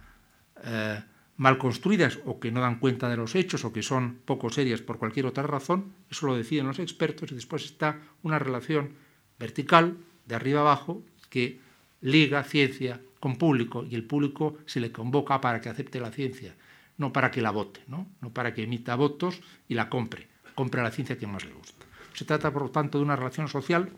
[0.63, 1.03] eh,
[1.37, 4.83] mal construidas o que no dan cuenta de los hechos o que son poco serias
[4.83, 8.93] por cualquier otra razón, eso lo deciden los expertos y después está una relación
[9.39, 11.59] vertical, de arriba abajo, que
[12.01, 16.55] liga ciencia con público y el público se le convoca para que acepte la ciencia,
[16.97, 20.83] no para que la vote, no, no para que emita votos y la compre, compre
[20.83, 21.85] la ciencia que más le gusta.
[22.13, 23.89] Se trata, por lo tanto, de una relación social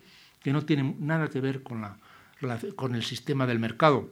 [0.42, 1.98] que no tiene nada que ver con la
[2.76, 4.10] con el sistema del mercado.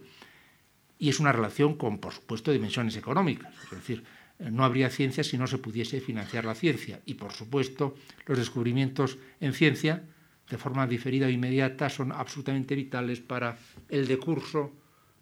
[0.98, 3.54] Y es una relación con, por supuesto, dimensiones económicas.
[3.66, 4.04] Es decir,
[4.40, 7.02] no habría ciencia si no se pudiese financiar la ciencia.
[7.06, 10.04] Y, por supuesto, los descubrimientos en ciencia,
[10.50, 13.58] de forma diferida e inmediata, son absolutamente vitales para
[13.90, 14.74] el decurso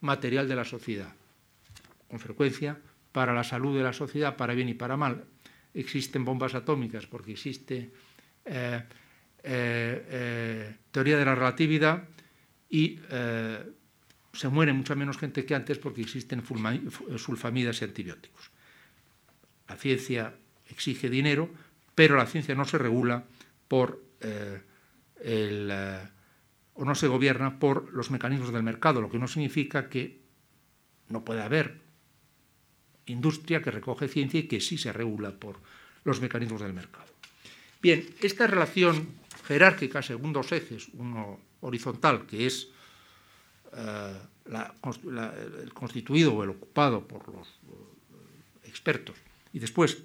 [0.01, 1.14] material de la sociedad.
[2.10, 2.80] Con frecuencia,
[3.20, 5.26] para la salud de la sociedad, para bien y para mal.
[5.74, 7.91] Existen bombas atómicas porque existe
[8.45, 8.82] eh,
[9.43, 12.07] eh, eh, teoría de la relatividad
[12.70, 12.97] y
[14.32, 16.41] se muere mucha menos gente que antes porque existen
[17.17, 18.51] sulfamidas y antibióticos.
[19.67, 20.34] La ciencia
[20.67, 21.49] exige dinero,
[21.95, 23.26] pero la ciencia no se regula
[23.67, 24.01] por
[25.20, 25.74] el,
[26.74, 30.22] o no se gobierna por los mecanismos del mercado, lo que no significa que
[31.09, 31.88] no pueda haber
[33.12, 35.60] industria que recoge ciencia y que sí se regula por
[36.03, 37.07] los mecanismos del mercado.
[37.82, 39.07] Bien, esta relación
[39.47, 42.70] jerárquica según dos ejes, uno horizontal, que es
[43.76, 44.14] eh,
[44.45, 49.16] el constituido o el ocupado por los eh, expertos,
[49.53, 50.03] y después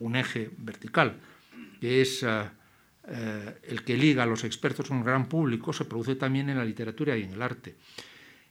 [0.00, 1.20] un eje vertical,
[1.80, 2.50] que es eh,
[3.62, 6.64] el que liga a los expertos con un gran público, se produce también en la
[6.64, 7.76] literatura y en el arte,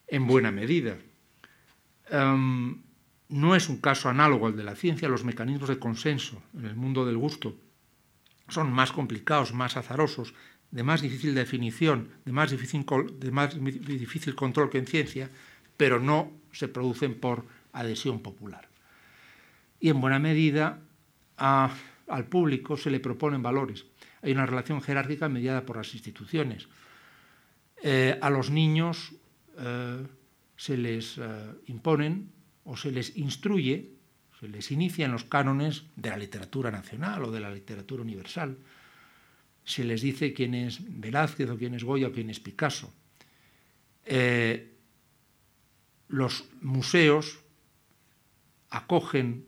[0.08, 0.98] en buena medida.
[2.10, 2.82] Em,
[3.34, 6.76] no es un caso análogo al de la ciencia, los mecanismos de consenso en el
[6.76, 7.56] mundo del gusto
[8.48, 10.36] son más complicados, más azarosos,
[10.70, 15.32] de más difícil definición, de más difícil, control que en ciencia,
[15.78, 18.70] pero no se producen por adhesión popular.
[19.80, 20.80] Y en buena medida
[21.38, 23.86] al público se le proponen valores.
[24.22, 26.68] Hay una relación jerárquica mediada por las instituciones.
[27.82, 29.14] Eh, a los niños
[29.58, 30.06] eh,
[30.56, 31.22] se les eh,
[31.66, 32.33] imponen
[32.66, 33.92] o se les instruye,
[34.40, 38.58] se les inicia en los cánones de la literatura nacional o de la literatura universal
[39.66, 42.92] se les dice quién es Velázquez o quién es Goya o quién es Picasso.
[44.06, 44.76] Eh,
[46.10, 47.40] los museos
[48.70, 49.46] acogen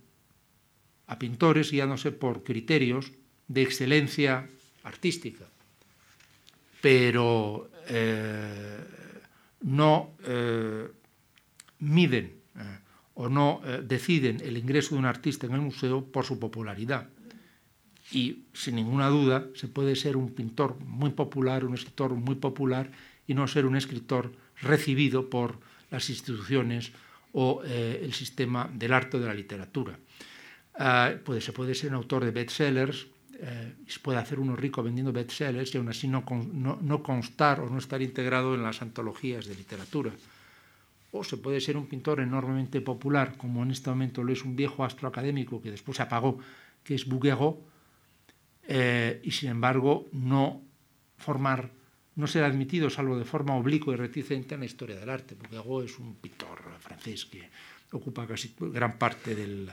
[1.07, 3.11] a pintores guiándose por criterios
[3.47, 4.49] de excelencia
[4.83, 5.45] artística,
[6.81, 8.79] pero eh,
[9.61, 10.87] no eh,
[11.79, 12.41] miden
[13.15, 17.09] o no deciden el ingreso de un artista en el museo por su popularidad
[18.11, 22.91] y sin ninguna duda se puede ser un pintor muy popular, un escritor muy popular
[23.27, 25.59] y no ser un escritor recibido por
[25.89, 26.91] las instituciones
[27.33, 29.97] o eh, el sistema del arte o de la literatura.
[30.77, 33.07] Uh, puede, se puede ser un autor de bestsellers,
[33.39, 37.61] eh, se puede hacer uno rico vendiendo bestsellers y aún así no, no, no, constar
[37.61, 40.11] o no estar integrado en las antologías de literatura.
[41.11, 44.55] O se puede ser un pintor enormemente popular, como en este momento lo es un
[44.55, 46.39] viejo astro académico que después se apagó,
[46.83, 47.61] que es Bouguereau,
[48.67, 50.61] eh, y sin embargo no
[51.17, 51.71] formar,
[52.15, 55.35] no ser admitido, salvo de forma oblicua y reticente, en la historia del arte.
[55.35, 57.49] Bouguereau es un pintor francés que
[57.91, 59.71] ocupa casi gran parte del,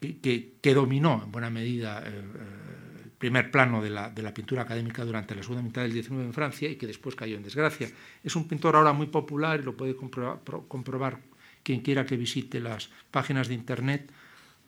[0.00, 2.81] que, que, dominó en buena medida eh, eh,
[3.22, 6.32] primer plano de la, de la, pintura académica durante la segunda mitad del XIX en
[6.32, 7.88] Francia y que después cayó en desgracia.
[8.24, 11.20] Es un pintor ahora muy popular y lo puede comprobar, comprobar
[11.62, 14.10] quien quiera que visite las páginas de Internet,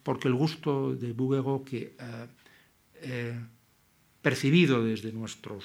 [0.05, 2.27] porque el gusto de Bouguereau, que eh,
[3.03, 3.41] eh,
[4.23, 5.65] percibido desde nuestros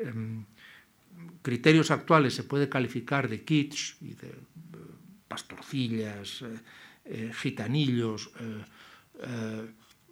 [0.00, 0.46] eh, em,
[1.42, 4.32] criterios actuales se puede calificar de kitsch y de
[5.28, 6.42] pastorcillas,
[7.34, 8.30] gitanillos,
[9.20, 9.66] eh,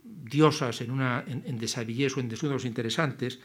[0.05, 3.41] diosas en, una, o en desnudos interesantes,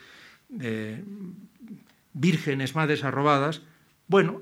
[2.14, 3.62] vírgenes, madres arrobadas,
[4.08, 4.42] bueno,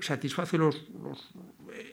[0.00, 1.30] satisface los, los,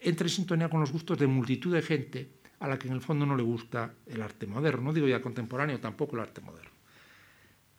[0.01, 3.01] entra en sintonía con los gustos de multitud de gente a la que en el
[3.01, 6.71] fondo no le gusta el arte moderno, no digo ya contemporáneo, tampoco el arte moderno.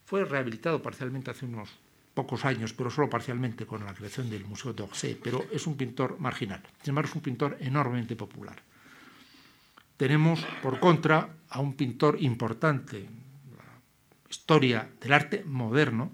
[0.04, 1.70] Fue rehabilitado parcialmente hace unos
[2.14, 6.18] pocos años, pero solo parcialmente con la creación del Museo d'Orsay, pero es un pintor
[6.18, 6.62] marginal.
[6.82, 8.60] Sin embargo, es un pintor enormemente popular
[10.00, 13.08] tenemos, por contra, a un pintor importante,
[14.28, 16.12] historia del arte moderno,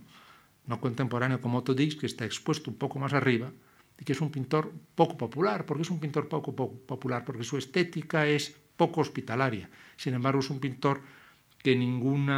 [0.67, 3.53] no contemporáneo como Otto Dix, que está expuesto un poco más arriba,
[3.99, 5.65] y que es un pintor poco popular.
[5.65, 7.25] ¿Por qué es un pintor poco, popular?
[7.25, 9.71] Porque su estética es poco hospitalaria.
[9.97, 11.01] Sin embargo, es un pintor
[11.63, 12.29] que ningún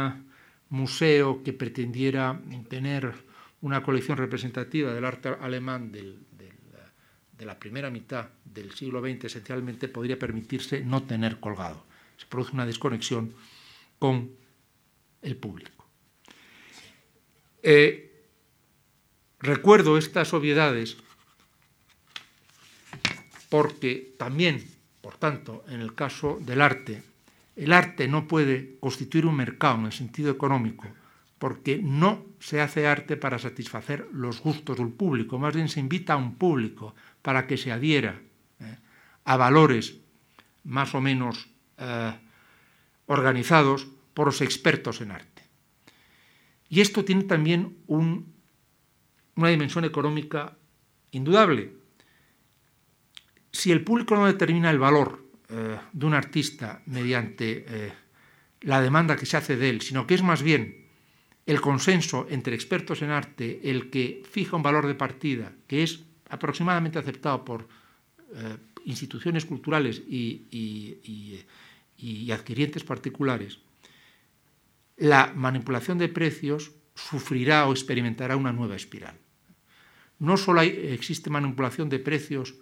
[0.69, 2.39] museo que pretendiera
[2.69, 3.13] tener
[3.61, 10.19] una colección representativa del arte alemán de la primera mitad del siglo XX esencialmente podría
[10.19, 11.88] permitirse no tener colgado.
[12.19, 13.33] Se produce una desconexión
[13.97, 14.29] con
[15.21, 15.85] el público.
[17.63, 18.25] Eh,
[19.39, 20.97] recuerdo estas obviedades
[23.47, 24.67] porque también,
[25.01, 27.01] por tanto, en el caso del arte,
[27.55, 30.87] el arte no puede constituir un mercado en el sentido económico
[31.39, 36.13] porque no se hace arte para satisfacer los gustos del público, más bien se invita
[36.13, 38.19] a un público para que se adhiera
[38.59, 38.77] eh,
[39.23, 39.95] a valores
[40.65, 41.47] más o menos
[41.79, 42.13] eh,
[43.07, 45.43] organizados por los expertos en arte.
[46.69, 48.33] Y esto tiene también un,
[49.35, 50.57] una dimensión económica
[51.11, 51.73] indudable.
[53.51, 57.93] Si el público no determina el valor eh, de un artista mediante eh,
[58.61, 60.85] la demanda que se hace de él, sino que es más bien
[61.47, 66.03] el consenso entre expertos en arte el que fija un valor de partida, que es
[66.29, 67.67] aproximadamente aceptado por
[68.85, 71.39] instituciones culturales y,
[72.01, 73.59] y, adquirientes particulares,
[74.97, 79.17] la manipulación de precios sufrirá o experimentará una nueva espiral.
[80.19, 82.55] No solo existe manipulación de precios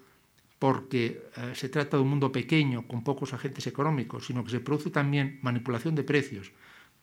[0.60, 4.60] porque eh, se trata de un mundo pequeño con pocos agentes económicos, sino que se
[4.60, 6.52] produce también manipulación de precios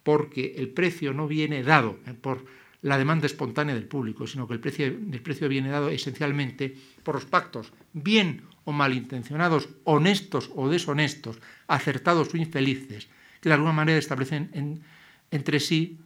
[0.05, 2.45] porque el precio no viene dado eh, por
[2.85, 7.15] la demanda espontánea del público, sino que el precio, el precio viene dado esencialmente por
[7.15, 13.09] los pactos, bien o malintencionados, honestos o deshonestos, acertados o infelices,
[13.41, 14.83] que de alguna manera establecen en,
[15.31, 15.99] entre sí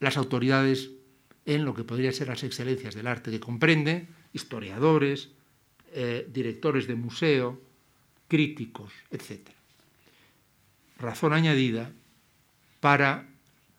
[0.00, 0.92] las autoridades
[1.44, 5.28] en lo que podría ser las excelencias del arte, que comprende historiadores,
[5.92, 7.60] eh, directores de museo,
[8.28, 9.50] críticos, etc.
[10.96, 11.92] Razón añadida
[12.80, 13.28] para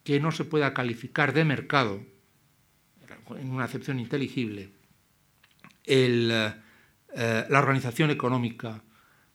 [0.04, 2.04] que no se pueda calificar de mercado,
[3.30, 4.70] en una acepción inteligible,
[5.86, 6.30] el,
[7.16, 8.82] eh, la organización económica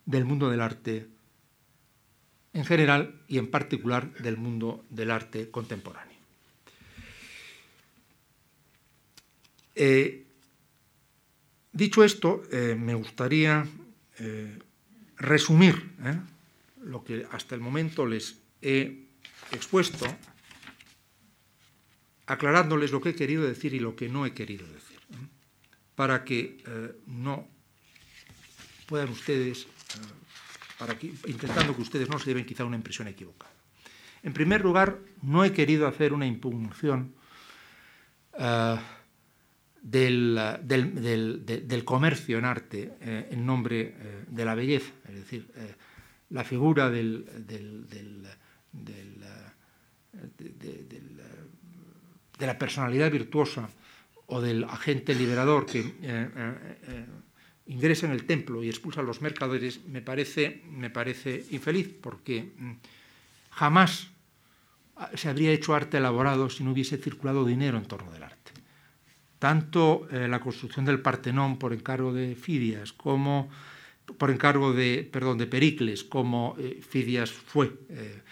[0.05, 1.07] del mundo del arte
[2.53, 6.19] en general y en particular del mundo del arte contemporáneo.
[9.75, 10.27] Eh,
[11.73, 13.67] dicho esto, eh, me gustaría
[15.17, 15.93] resumir
[16.83, 19.07] lo que hasta el momento les he
[19.53, 20.05] expuesto,
[22.29, 25.27] aclarándoles lo que he querido decir y lo que no he querido decir, ¿eh?
[25.95, 27.49] para que eh, no
[28.87, 29.67] puedan ustedes,
[30.81, 33.53] eh, intentando que ustedes no se lleven quizá una impresión equivocada.
[34.23, 37.15] En primer lugar, no he querido hacer una impugnación
[39.81, 40.37] del,
[41.85, 43.95] comercio en arte en nombre
[44.29, 45.49] de la belleza, es decir,
[46.31, 47.25] la figura del
[52.39, 53.69] de, la, personalidad virtuosa
[54.27, 57.07] o del agente liberador que eh, eh,
[57.67, 62.53] ingresa en el templo y expulsa a los mercaderes me parece, me parece infeliz porque
[62.57, 62.73] mm,
[63.51, 64.09] jamás
[65.15, 68.53] se habría hecho arte elaborado si no hubiese circulado dinero en torno del arte.
[69.39, 73.49] Tanto la construcción del Partenón por encargo de Fidias como
[74.17, 78.23] por encargo de, perdón, de Pericles, como eh, Fidias fue eh,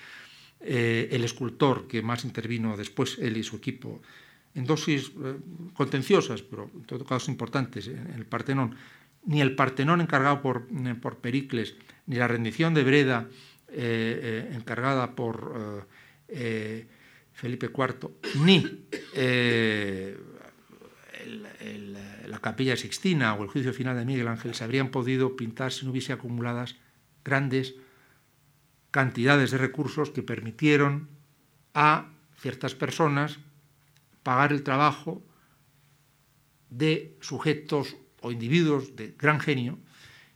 [0.66, 4.02] eh, el escultor que más intervino después, él y su equipo,
[4.54, 5.12] en dosis
[5.74, 8.74] contenciosas, pero en todo caso importantes, en el Partenón.
[9.26, 10.66] Ni el Partenón encargado por,
[11.00, 11.74] por Pericles,
[12.06, 13.28] ni la rendición de Breda
[13.68, 15.86] encargada por
[17.32, 18.10] Felipe IV,
[18.40, 18.64] ni
[22.26, 25.84] la capilla sixtina o el juicio final de Miguel Ángel se habrían podido pintar si
[25.84, 26.76] no hubiese acumuladas
[27.24, 27.74] grandes
[28.90, 31.08] cantidades de recursos que permitieron
[31.74, 33.38] a ciertas personas
[34.22, 35.22] pagar el trabajo
[36.70, 39.78] de sujetos o individuos de gran genio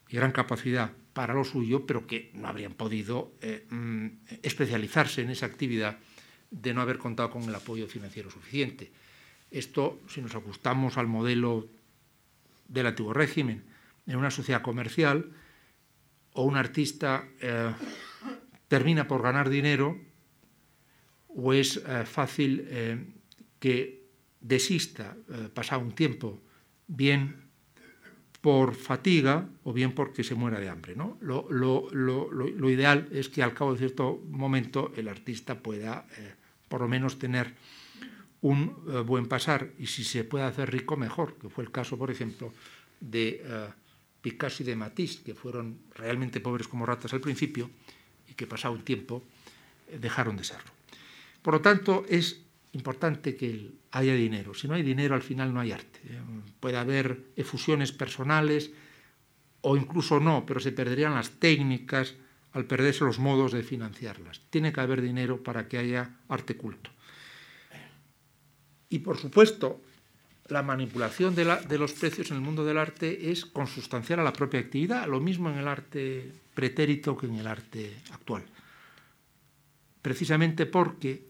[0.09, 4.07] y gran capacidad para lo suyo, pero que no habrían podido eh, mm,
[4.43, 5.99] especializarse en esa actividad
[6.51, 8.93] de no haber contado con el apoyo financiero suficiente.
[9.51, 11.69] Esto, si nos ajustamos al modelo
[12.69, 13.65] del antiguo régimen,
[14.07, 15.33] en una sociedad comercial,
[16.33, 17.73] o un artista eh,
[18.71, 19.99] termina por ganar dinero,
[21.27, 23.05] o es eh, fácil eh,
[23.59, 24.07] que
[24.41, 25.17] desista
[25.53, 26.41] pasado un tiempo,
[26.87, 27.51] bien
[28.41, 30.97] por fatiga o bien porque se muera de hambre.
[30.97, 31.19] ¿no?
[31.21, 36.07] Lo, ideal es que al cabo de cierto momento el artista pueda
[36.69, 37.55] por lo menos tener
[38.41, 41.99] un eh, buen pasar y si se puede hacer rico mejor, que fue el caso,
[41.99, 42.55] por ejemplo,
[43.01, 43.43] de
[44.23, 47.71] Picasso y de Matisse, que fueron realmente pobres como ratas al principio
[48.41, 49.23] que pasado un tiempo
[49.93, 50.73] eh, dejaron de serlo.
[51.43, 52.41] Por lo tanto, es
[52.73, 54.55] importante que haya dinero.
[54.55, 56.01] Si no hay dinero, al final no hay arte.
[56.61, 58.71] Puede haber efusiones personales
[59.61, 62.15] o incluso no, pero se perderían las técnicas
[62.53, 64.41] al perderse los modos de financiarlas.
[64.49, 66.91] Tiene que haber dinero para que haya arte culto.
[68.89, 69.81] Y por supuesto,
[70.49, 74.61] la manipulación de, los precios en el mundo del arte es consustancial a la propia
[74.61, 78.45] actividad, lo mismo en el arte pretérito que en el arte actual.
[80.03, 81.29] Precisamente porque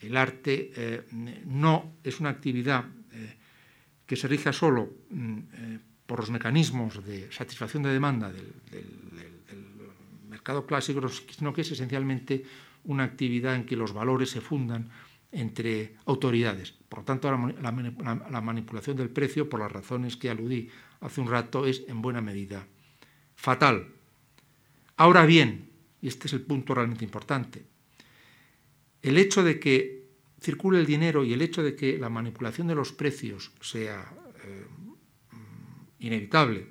[0.00, 1.02] el arte eh,
[1.46, 3.36] no es una actividad eh,
[4.06, 8.52] que se rija solo mm, eh, por los mecanismos de satisfacción de demanda del,
[10.28, 12.44] mercado clásico, sino que es esencialmente
[12.84, 14.90] una actividad en que los valores se fundan
[15.30, 16.72] entre autoridades.
[16.72, 20.68] Por lo tanto, la, manipulación del precio, por las razones que aludí
[21.00, 22.66] hace un rato, es en buena medida
[23.34, 23.88] fatal.
[24.96, 25.70] Ahora bien,
[26.00, 27.64] y este es el punto realmente importante,
[29.02, 30.04] el hecho de que
[30.40, 34.12] circule el dinero y el hecho de que la manipulación de los precios sea
[34.44, 34.66] eh,
[35.98, 36.66] inevitable,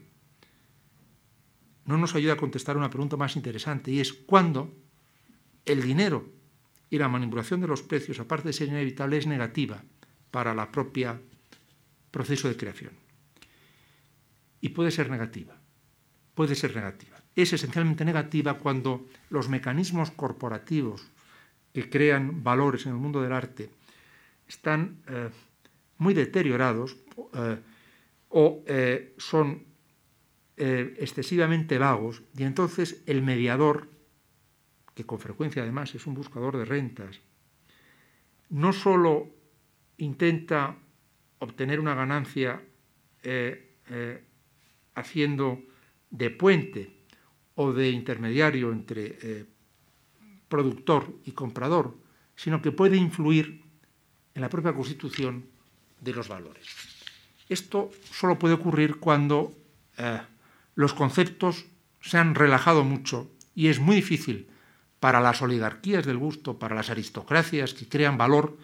[1.85, 4.73] no nos ayuda a contestar una pregunta más interesante y es cuándo
[5.65, 6.29] el dinero
[6.89, 9.83] y la manipulación de los precios, aparte de ser inevitable, es negativa
[10.29, 11.19] para la propia
[12.11, 12.93] proceso de creación.
[14.61, 15.59] Y puede ser negativa,
[16.35, 17.17] puede ser negativa.
[17.35, 21.09] Es esencialmente negativa cuando los mecanismos corporativos
[21.73, 23.69] que crean valores en el mundo del arte
[24.47, 25.29] están eh,
[25.97, 26.97] muy deteriorados
[27.33, 27.57] eh,
[28.29, 29.71] o eh, son
[30.55, 33.89] excesivamente vagos y entonces el mediador
[34.93, 37.19] que con frecuencia además es un buscador de rentas,
[38.49, 39.29] no solo
[39.97, 40.77] intenta
[41.39, 42.61] obtener una ganancia
[44.93, 45.59] haciendo
[46.13, 46.93] de puente
[47.55, 49.45] o de intermediario entre eh,
[50.47, 51.97] productor y comprador,
[52.37, 53.65] sino que puede influir
[54.33, 55.45] en la propia constitución
[55.99, 56.65] de los valores.
[57.49, 59.53] Esto solo puede ocurrir cuando
[60.73, 61.65] los conceptos
[62.01, 64.47] se han relajado mucho y es muy difícil
[64.99, 68.57] para las oligarquías del gusto, para las aristocracias que crean valor,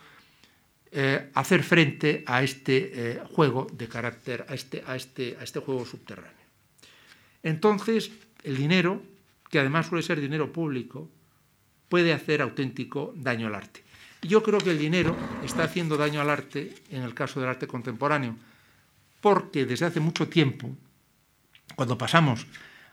[0.91, 5.59] eh, hacer frente a este eh, juego de carácter, a este, a, este, a este
[5.59, 6.38] juego subterráneo.
[7.43, 8.11] Entonces,
[8.43, 9.01] el dinero,
[9.49, 11.09] que además suele ser dinero público,
[11.89, 13.83] puede hacer auténtico daño al arte.
[14.21, 17.67] Yo creo que el dinero está haciendo daño al arte en el caso del arte
[17.67, 18.35] contemporáneo,
[19.21, 20.69] porque desde hace mucho tiempo,
[21.75, 22.45] cuando pasamos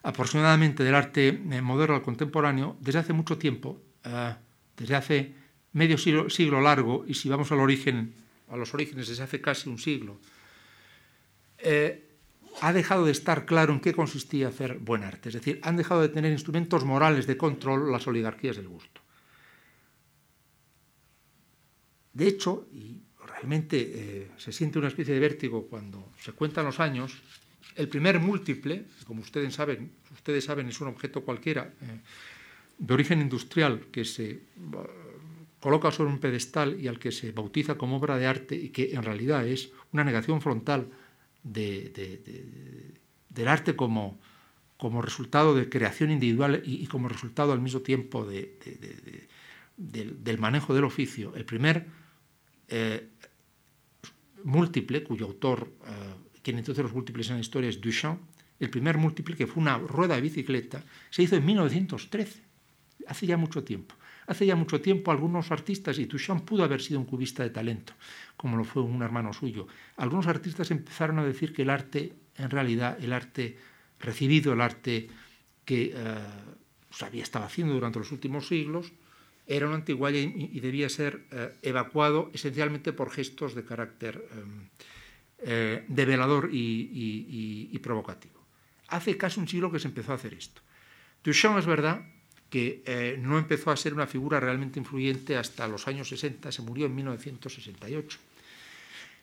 [0.03, 4.35] aproximadamente del arte eh, moderno al contemporáneo desde hace mucho tiempo, eh,
[4.77, 5.35] desde hace
[5.73, 8.15] medio siglo, largo, y si vamos al origen,
[8.49, 10.19] a los orígenes desde hace casi un siglo,
[11.59, 12.06] eh,
[12.61, 15.29] ha dejado de estar claro en qué consistía hacer buen arte.
[15.29, 19.01] Es decir, han dejado de tener instrumentos morales de control las oligarquías del gusto.
[22.13, 26.81] De hecho, y realmente eh, se siente una especie de vértigo cuando se cuentan los
[26.81, 27.19] años,
[27.75, 32.01] el primer múltiple, como ustedes saben, ustedes saben es un objeto cualquiera eh,
[32.79, 34.41] de origen industrial que se
[35.61, 38.95] coloca sobre un pedestal y al que se bautiza como obra de arte y que
[38.95, 40.89] en realidad es una negación frontal
[41.53, 44.19] del arte como,
[44.77, 49.29] como resultado de creación individual y, como resultado al mismo tiempo del,
[50.39, 51.35] manejo del oficio.
[51.35, 51.87] El primer
[52.69, 53.09] eh,
[54.45, 58.21] múltiple, cuyo autor, eh, quien entonces los múltiples en la historia es Duchamp,
[58.59, 62.43] el primer múltiple, que fue una rueda de bicicleta, se hizo en 1913,
[63.07, 63.95] hace ya mucho tiempo.
[64.27, 67.93] Hace ya mucho tiempo algunos artistas, y Duchamp pudo haber sido un cubista de talento,
[68.37, 72.51] como lo fue un hermano suyo, algunos artistas empezaron a decir que el arte, en
[72.51, 73.57] realidad, el arte
[74.01, 75.09] recibido, el arte
[75.65, 76.17] que eh,
[76.91, 78.93] se había estado haciendo durante los últimos siglos,
[79.47, 84.27] era una antigualla y, debía ser eh, evacuado esencialmente por gestos de carácter
[85.39, 88.35] eh, develador y, y, provocativo.
[88.89, 90.63] Hace casi un siglo que se empezó a hacer esto.
[91.23, 92.05] Duchamp es verdad
[92.51, 96.63] que eh, no empezó a ser una figura realmente influyente hasta los años 60, se
[96.63, 98.19] murió en 1968.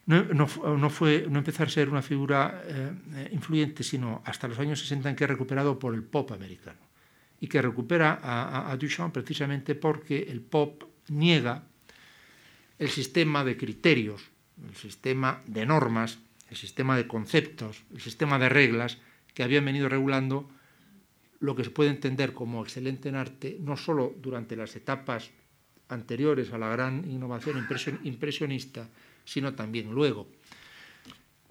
[0.06, 4.82] No, no, fue, no empezó a ser una figura eh, influyente sino hasta los años
[4.82, 6.80] 60 en que es recuperado por el pop americano
[7.40, 11.64] y que recupera a, a Duchamp precisamente porque el pop niega
[12.80, 14.30] el sistema de criterios,
[14.68, 16.20] el sistema de normas,
[16.50, 18.98] el sistema de conceptos, el sistema de reglas
[19.34, 20.50] que habían venido regulando
[21.44, 25.30] lo que se puede entender como excelente en arte, no solo durante las etapas
[25.90, 27.68] anteriores a la gran innovación
[28.04, 28.88] impresionista,
[29.26, 30.30] sino también luego.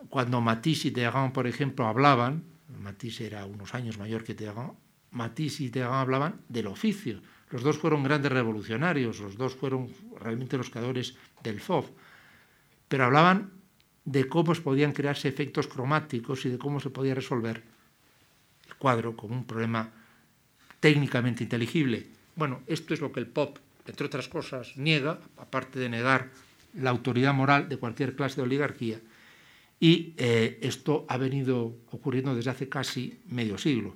[0.09, 2.43] Cuando Matisse y Degas, por ejemplo, hablaban,
[2.81, 4.71] Matisse era unos años mayor que Degas,
[5.11, 7.21] Matisse y Degas hablaban del oficio.
[7.51, 11.85] Los dos fueron grandes revolucionarios, los dos fueron realmente los creadores del FOV,
[12.89, 13.53] pero hablaban
[14.07, 17.82] de cómo podían crearse efectos cromáticos y de cómo se podía resolver
[18.83, 19.93] cuadro como un problema
[20.81, 22.09] técnicamente inteligible.
[22.35, 26.31] Bueno, esto es lo que el pop, entre otras cosas, niega, aparte de negar
[26.75, 28.99] la autoridad moral de cualquier clase de oligarquía.
[29.79, 33.95] Y eh, esto ha venido ocurriendo desde hace casi medio siglo.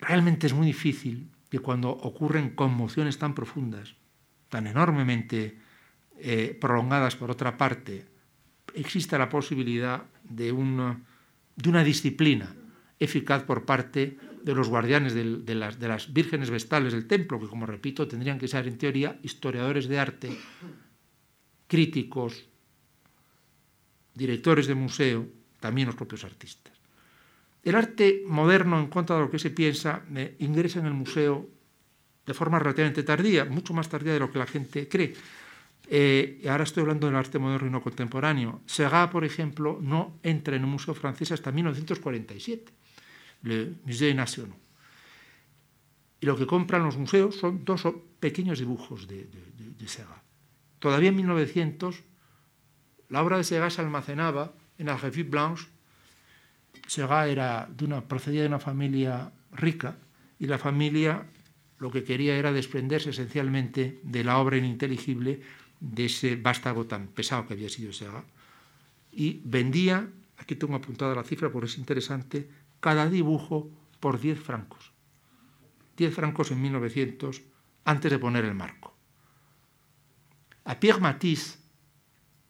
[0.00, 3.94] Realmente es muy difícil que cuando ocurren conmociones tan profundas,
[4.48, 5.56] tan enormemente
[6.18, 8.06] eh, prolongadas por otra parte,
[8.74, 11.04] exista la posibilidad de un
[11.56, 12.54] de una disciplina
[12.98, 17.66] eficaz por parte de los guardianes de, las, de, vírgenes vestales del templo, que como
[17.66, 20.30] repito tendrían que ser en teoría historiadores de arte,
[21.66, 22.46] críticos,
[24.14, 25.26] directores de museo,
[25.58, 26.72] también los propios artistas.
[27.64, 30.04] El arte moderno, en cuanto a lo que se piensa,
[30.38, 31.50] ingresa en el museo
[32.24, 35.14] de forma relativamente tardía, mucho más tardía de lo que la gente cree.
[35.88, 38.60] Eh, ahora estoy hablando del arte moderno y no contemporáneo.
[38.66, 42.72] Segat, por ejemplo, no entra en un museo francés hasta 1947,
[43.44, 44.54] el Musée National.
[46.20, 47.86] Y lo que compran los museos son dos
[48.18, 50.22] pequeños dibujos de, de, Segat.
[50.80, 52.02] Todavía en 1900,
[53.08, 55.68] la obra de Segat se almacenaba en la Revue Blanche.
[56.88, 59.98] Segat era de una, procedía de una familia rica
[60.40, 61.26] y la familia
[61.78, 65.42] lo que quería era desprenderse esencialmente de la obra ininteligible
[65.80, 68.24] de ese vástago tan pesado que había sido Segat,
[69.12, 72.50] y vendía, aquí tengo apuntada la cifra porque es interesante,
[72.80, 73.70] cada dibujo
[74.00, 74.92] por 10 francos.
[75.96, 77.42] 10 francos en 1900,
[77.84, 78.94] antes de poner el marco.
[80.64, 81.58] A Pierre Matisse,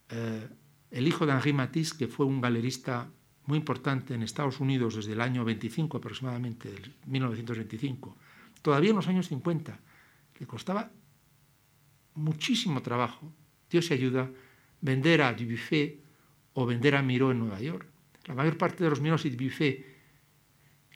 [0.09, 0.49] eh,
[0.91, 3.11] el hijo de Henri Matisse, que fue un galerista
[3.45, 6.75] muy importante en Estados Unidos desde el año 25 aproximadamente,
[7.07, 8.17] 1925,
[8.63, 9.79] todavía en los años 50,
[10.39, 10.91] le costaba
[12.17, 13.33] muchísimo trabajo,
[13.71, 14.31] Dios se ayuda,
[14.81, 16.01] vender a Dubuffet
[16.55, 17.87] o vender a Miró en Nueva York.
[18.27, 19.87] La mayor parte de los Miró y Dubuffet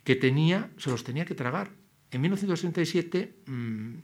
[0.05, 1.71] que tenía, se los tenía que tragar.
[2.11, 3.95] En 1967 mm,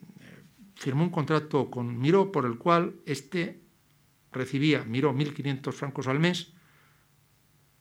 [0.76, 3.60] firmó un contrato con Miró por el cual este
[4.32, 6.52] recibía, Miró, 1.500 francos al mes,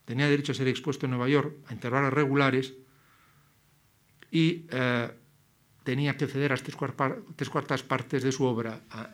[0.05, 2.75] tenía derecho a ser expuesto en Nueva York a intervalos regulares
[4.31, 5.11] y eh,
[5.85, 9.07] tenía que ceder las tres, cuartas partes de su obra a eh,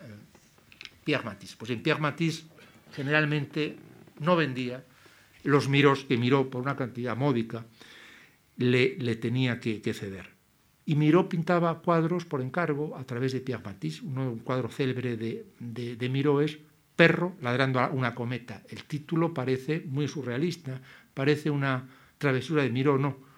[1.04, 1.54] Pierre Matisse.
[1.54, 2.46] Pues en Pierre Matisse
[2.96, 3.76] generalmente
[4.18, 4.82] no vendía
[5.44, 7.66] los miros que Miró por una cantidad módica
[8.56, 10.30] le, le tenía que, ceder.
[10.86, 14.00] Y Miró pintaba cuadros por encargo a través de Pierre Matisse.
[14.02, 16.58] un cuadro célebre de, de, de Miró es
[16.96, 18.62] Perro ladrando a una cometa.
[18.68, 20.80] El título parece muy surrealista,
[21.12, 23.31] parece una travesura de Miró, no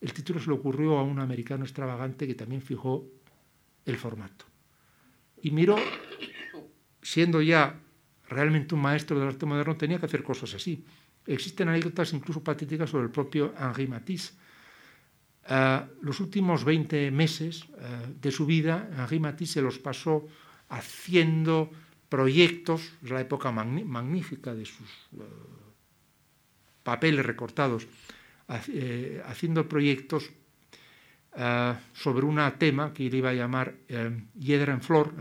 [0.00, 3.04] el título se le ocurrió a un americano extravagante que también fijó
[3.84, 4.44] el formato.
[5.42, 5.76] Y miró
[7.02, 7.80] siendo ya
[8.28, 10.84] realmente un maestro del arte moderno, tenía que hacer cosas así.
[11.26, 14.34] Existen anécdotas incluso patéticas sobre el propio Henri Matisse.
[15.48, 20.28] Uh, los últimos 20 meses uh, de su vida, Henri Matisse se los pasó
[20.68, 21.70] haciendo
[22.08, 25.22] proyectos, es la época magnífica de sus uh,
[26.82, 27.86] papeles recortados,
[28.48, 30.30] eh, haciendo proyectos
[31.92, 33.74] sobre un tema que le iba a llamar
[34.34, 35.12] Hiedra en Flor,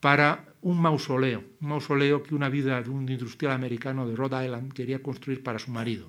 [0.00, 4.72] para un mausoleo, un mausoleo que una viuda de un industrial americano de Rhode Island
[4.72, 6.08] quería construir para su marido.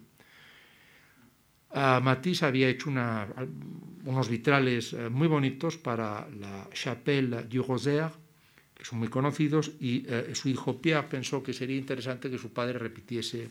[1.72, 8.14] Uh, Matisse había hecho unos vitrales muy bonitos para la Chapelle du Rosaire,
[8.74, 12.80] que son muy conocidos, y su hijo Pierre pensó que sería interesante que su padre
[12.80, 13.50] repitiese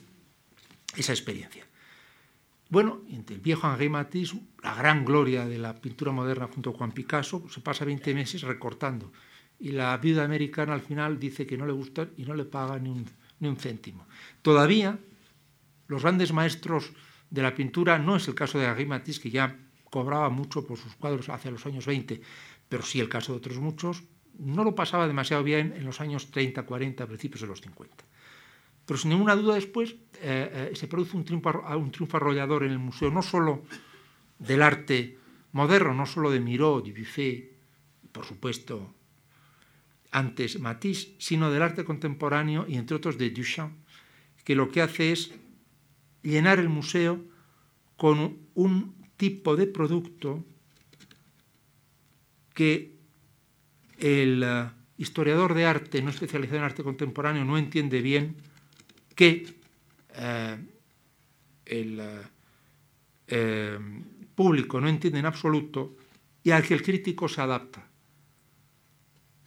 [0.96, 1.66] esa experiencia.
[2.70, 7.48] Bueno, el viejo Henri Matisse, la gran gloria de la pintura moderna junto con Picasso,
[7.48, 9.10] se pasa 20 meses recortando
[9.58, 12.78] y la viuda americana al final dice que no le gusta y no le paga
[12.78, 13.06] ni un,
[13.40, 14.06] ni un céntimo.
[14.42, 14.98] Todavía
[15.86, 16.92] los grandes maestros
[17.30, 20.76] de la pintura, no es el caso de Henri Matisse, que ya cobraba mucho por
[20.76, 22.20] sus cuadros hacia los años 20,
[22.68, 24.04] pero sí el caso de otros muchos,
[24.38, 28.07] no lo pasaba demasiado bien en los años 30, 40, principios de los 50.
[28.88, 32.72] Pero sin ninguna duda después eh, eh, se produce un triunfo, un triunfo arrollador en
[32.72, 33.62] el museo, no solo
[34.38, 35.18] del arte
[35.52, 37.52] moderno, no solo de Miró, de Buffet,
[38.10, 38.94] por supuesto
[40.10, 43.74] antes Matisse, sino del arte contemporáneo y entre otros de Duchamp,
[44.42, 45.34] que lo que hace es
[46.22, 47.20] llenar el museo
[47.98, 50.42] con un tipo de producto
[52.54, 52.96] que
[53.98, 58.47] el eh, historiador de arte no especializado en arte contemporáneo no entiende bien
[59.18, 59.42] que
[60.14, 60.56] eh,
[61.66, 62.00] el
[63.26, 63.78] eh,
[64.32, 65.96] público no entiende en absoluto
[66.44, 67.88] y al que el crítico se adapta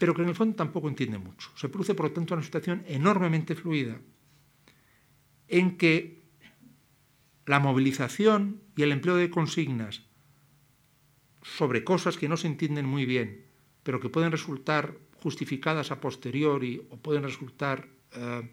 [0.01, 1.51] pero que en el fondo tampoco entiende mucho.
[1.53, 4.01] Se produce, por lo tanto, una situación enormemente fluida
[5.47, 6.23] en que
[7.45, 10.01] la movilización y el empleo de consignas
[11.43, 13.45] sobre cosas que no se entienden muy bien,
[13.83, 18.49] pero que pueden resultar justificadas a posteriori o pueden resultar eh,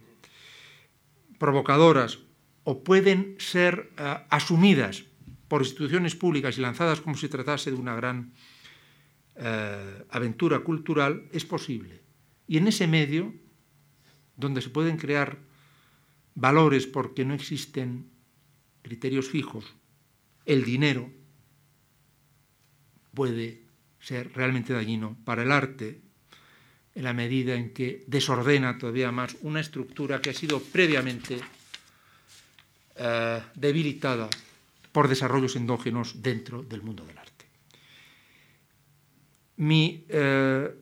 [1.38, 2.18] provocadoras
[2.64, 5.04] o pueden ser eh, asumidas
[5.48, 8.32] por instituciones públicas y lanzadas como si tratase de una gran
[9.36, 12.02] eh, aventura cultural es posible.
[12.46, 13.32] Y en ese medio,
[14.36, 15.38] donde se pueden crear
[16.34, 18.10] valores porque no existen
[18.82, 19.64] criterios fijos,
[20.44, 21.10] el dinero
[23.14, 23.62] puede
[24.00, 26.02] ser realmente dañino para el arte
[26.98, 31.38] en la medida en que desordena todavía más una estructura que ha sido previamente
[32.96, 34.28] eh, debilitada
[34.90, 37.46] por desarrollos endógenos dentro del mundo del arte.
[39.58, 40.74] Mi eh,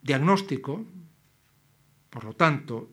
[0.00, 0.82] diagnóstico,
[2.08, 2.88] por lo tanto,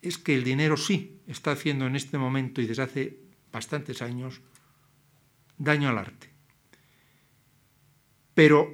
[0.00, 3.18] es que el dinero sí está haciendo en este momento y desde hace
[3.50, 4.40] bastantes años
[5.58, 6.27] daño al arte.
[8.38, 8.72] Pero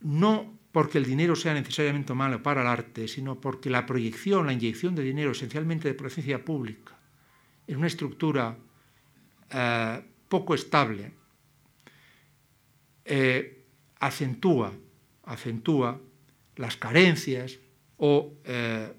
[0.00, 4.52] no porque el dinero sea necesariamente malo para el arte, sino porque la proyección, la
[4.52, 6.98] inyección de dinero, esencialmente de presencia pública,
[7.66, 8.58] en una estructura
[9.48, 11.10] eh, poco estable,
[13.06, 13.64] eh,
[13.98, 14.74] acentúa,
[15.22, 15.98] acentúa
[16.56, 17.60] las carencias
[17.96, 18.92] o eh,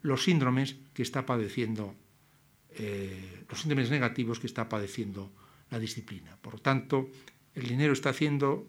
[0.00, 1.94] los síndromes que está padeciendo,
[3.46, 5.30] los síndromes negativos que está padeciendo
[5.68, 6.38] la disciplina.
[6.40, 7.10] Por lo tanto,
[7.54, 8.66] el dinero está haciendo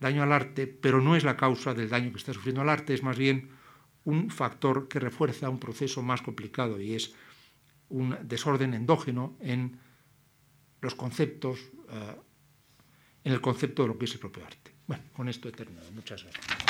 [0.00, 2.94] daño al arte, pero no es la causa del daño que está sufriendo el arte,
[2.94, 3.50] es más bien
[4.04, 7.14] un factor que refuerza un proceso más complicado y es
[7.88, 9.78] un desorden endógeno en
[10.80, 11.58] los conceptos
[13.24, 14.72] en el concepto de lo que es el propio arte.
[14.86, 15.90] Bueno, con esto he terminado.
[15.90, 16.65] Muchas gracias.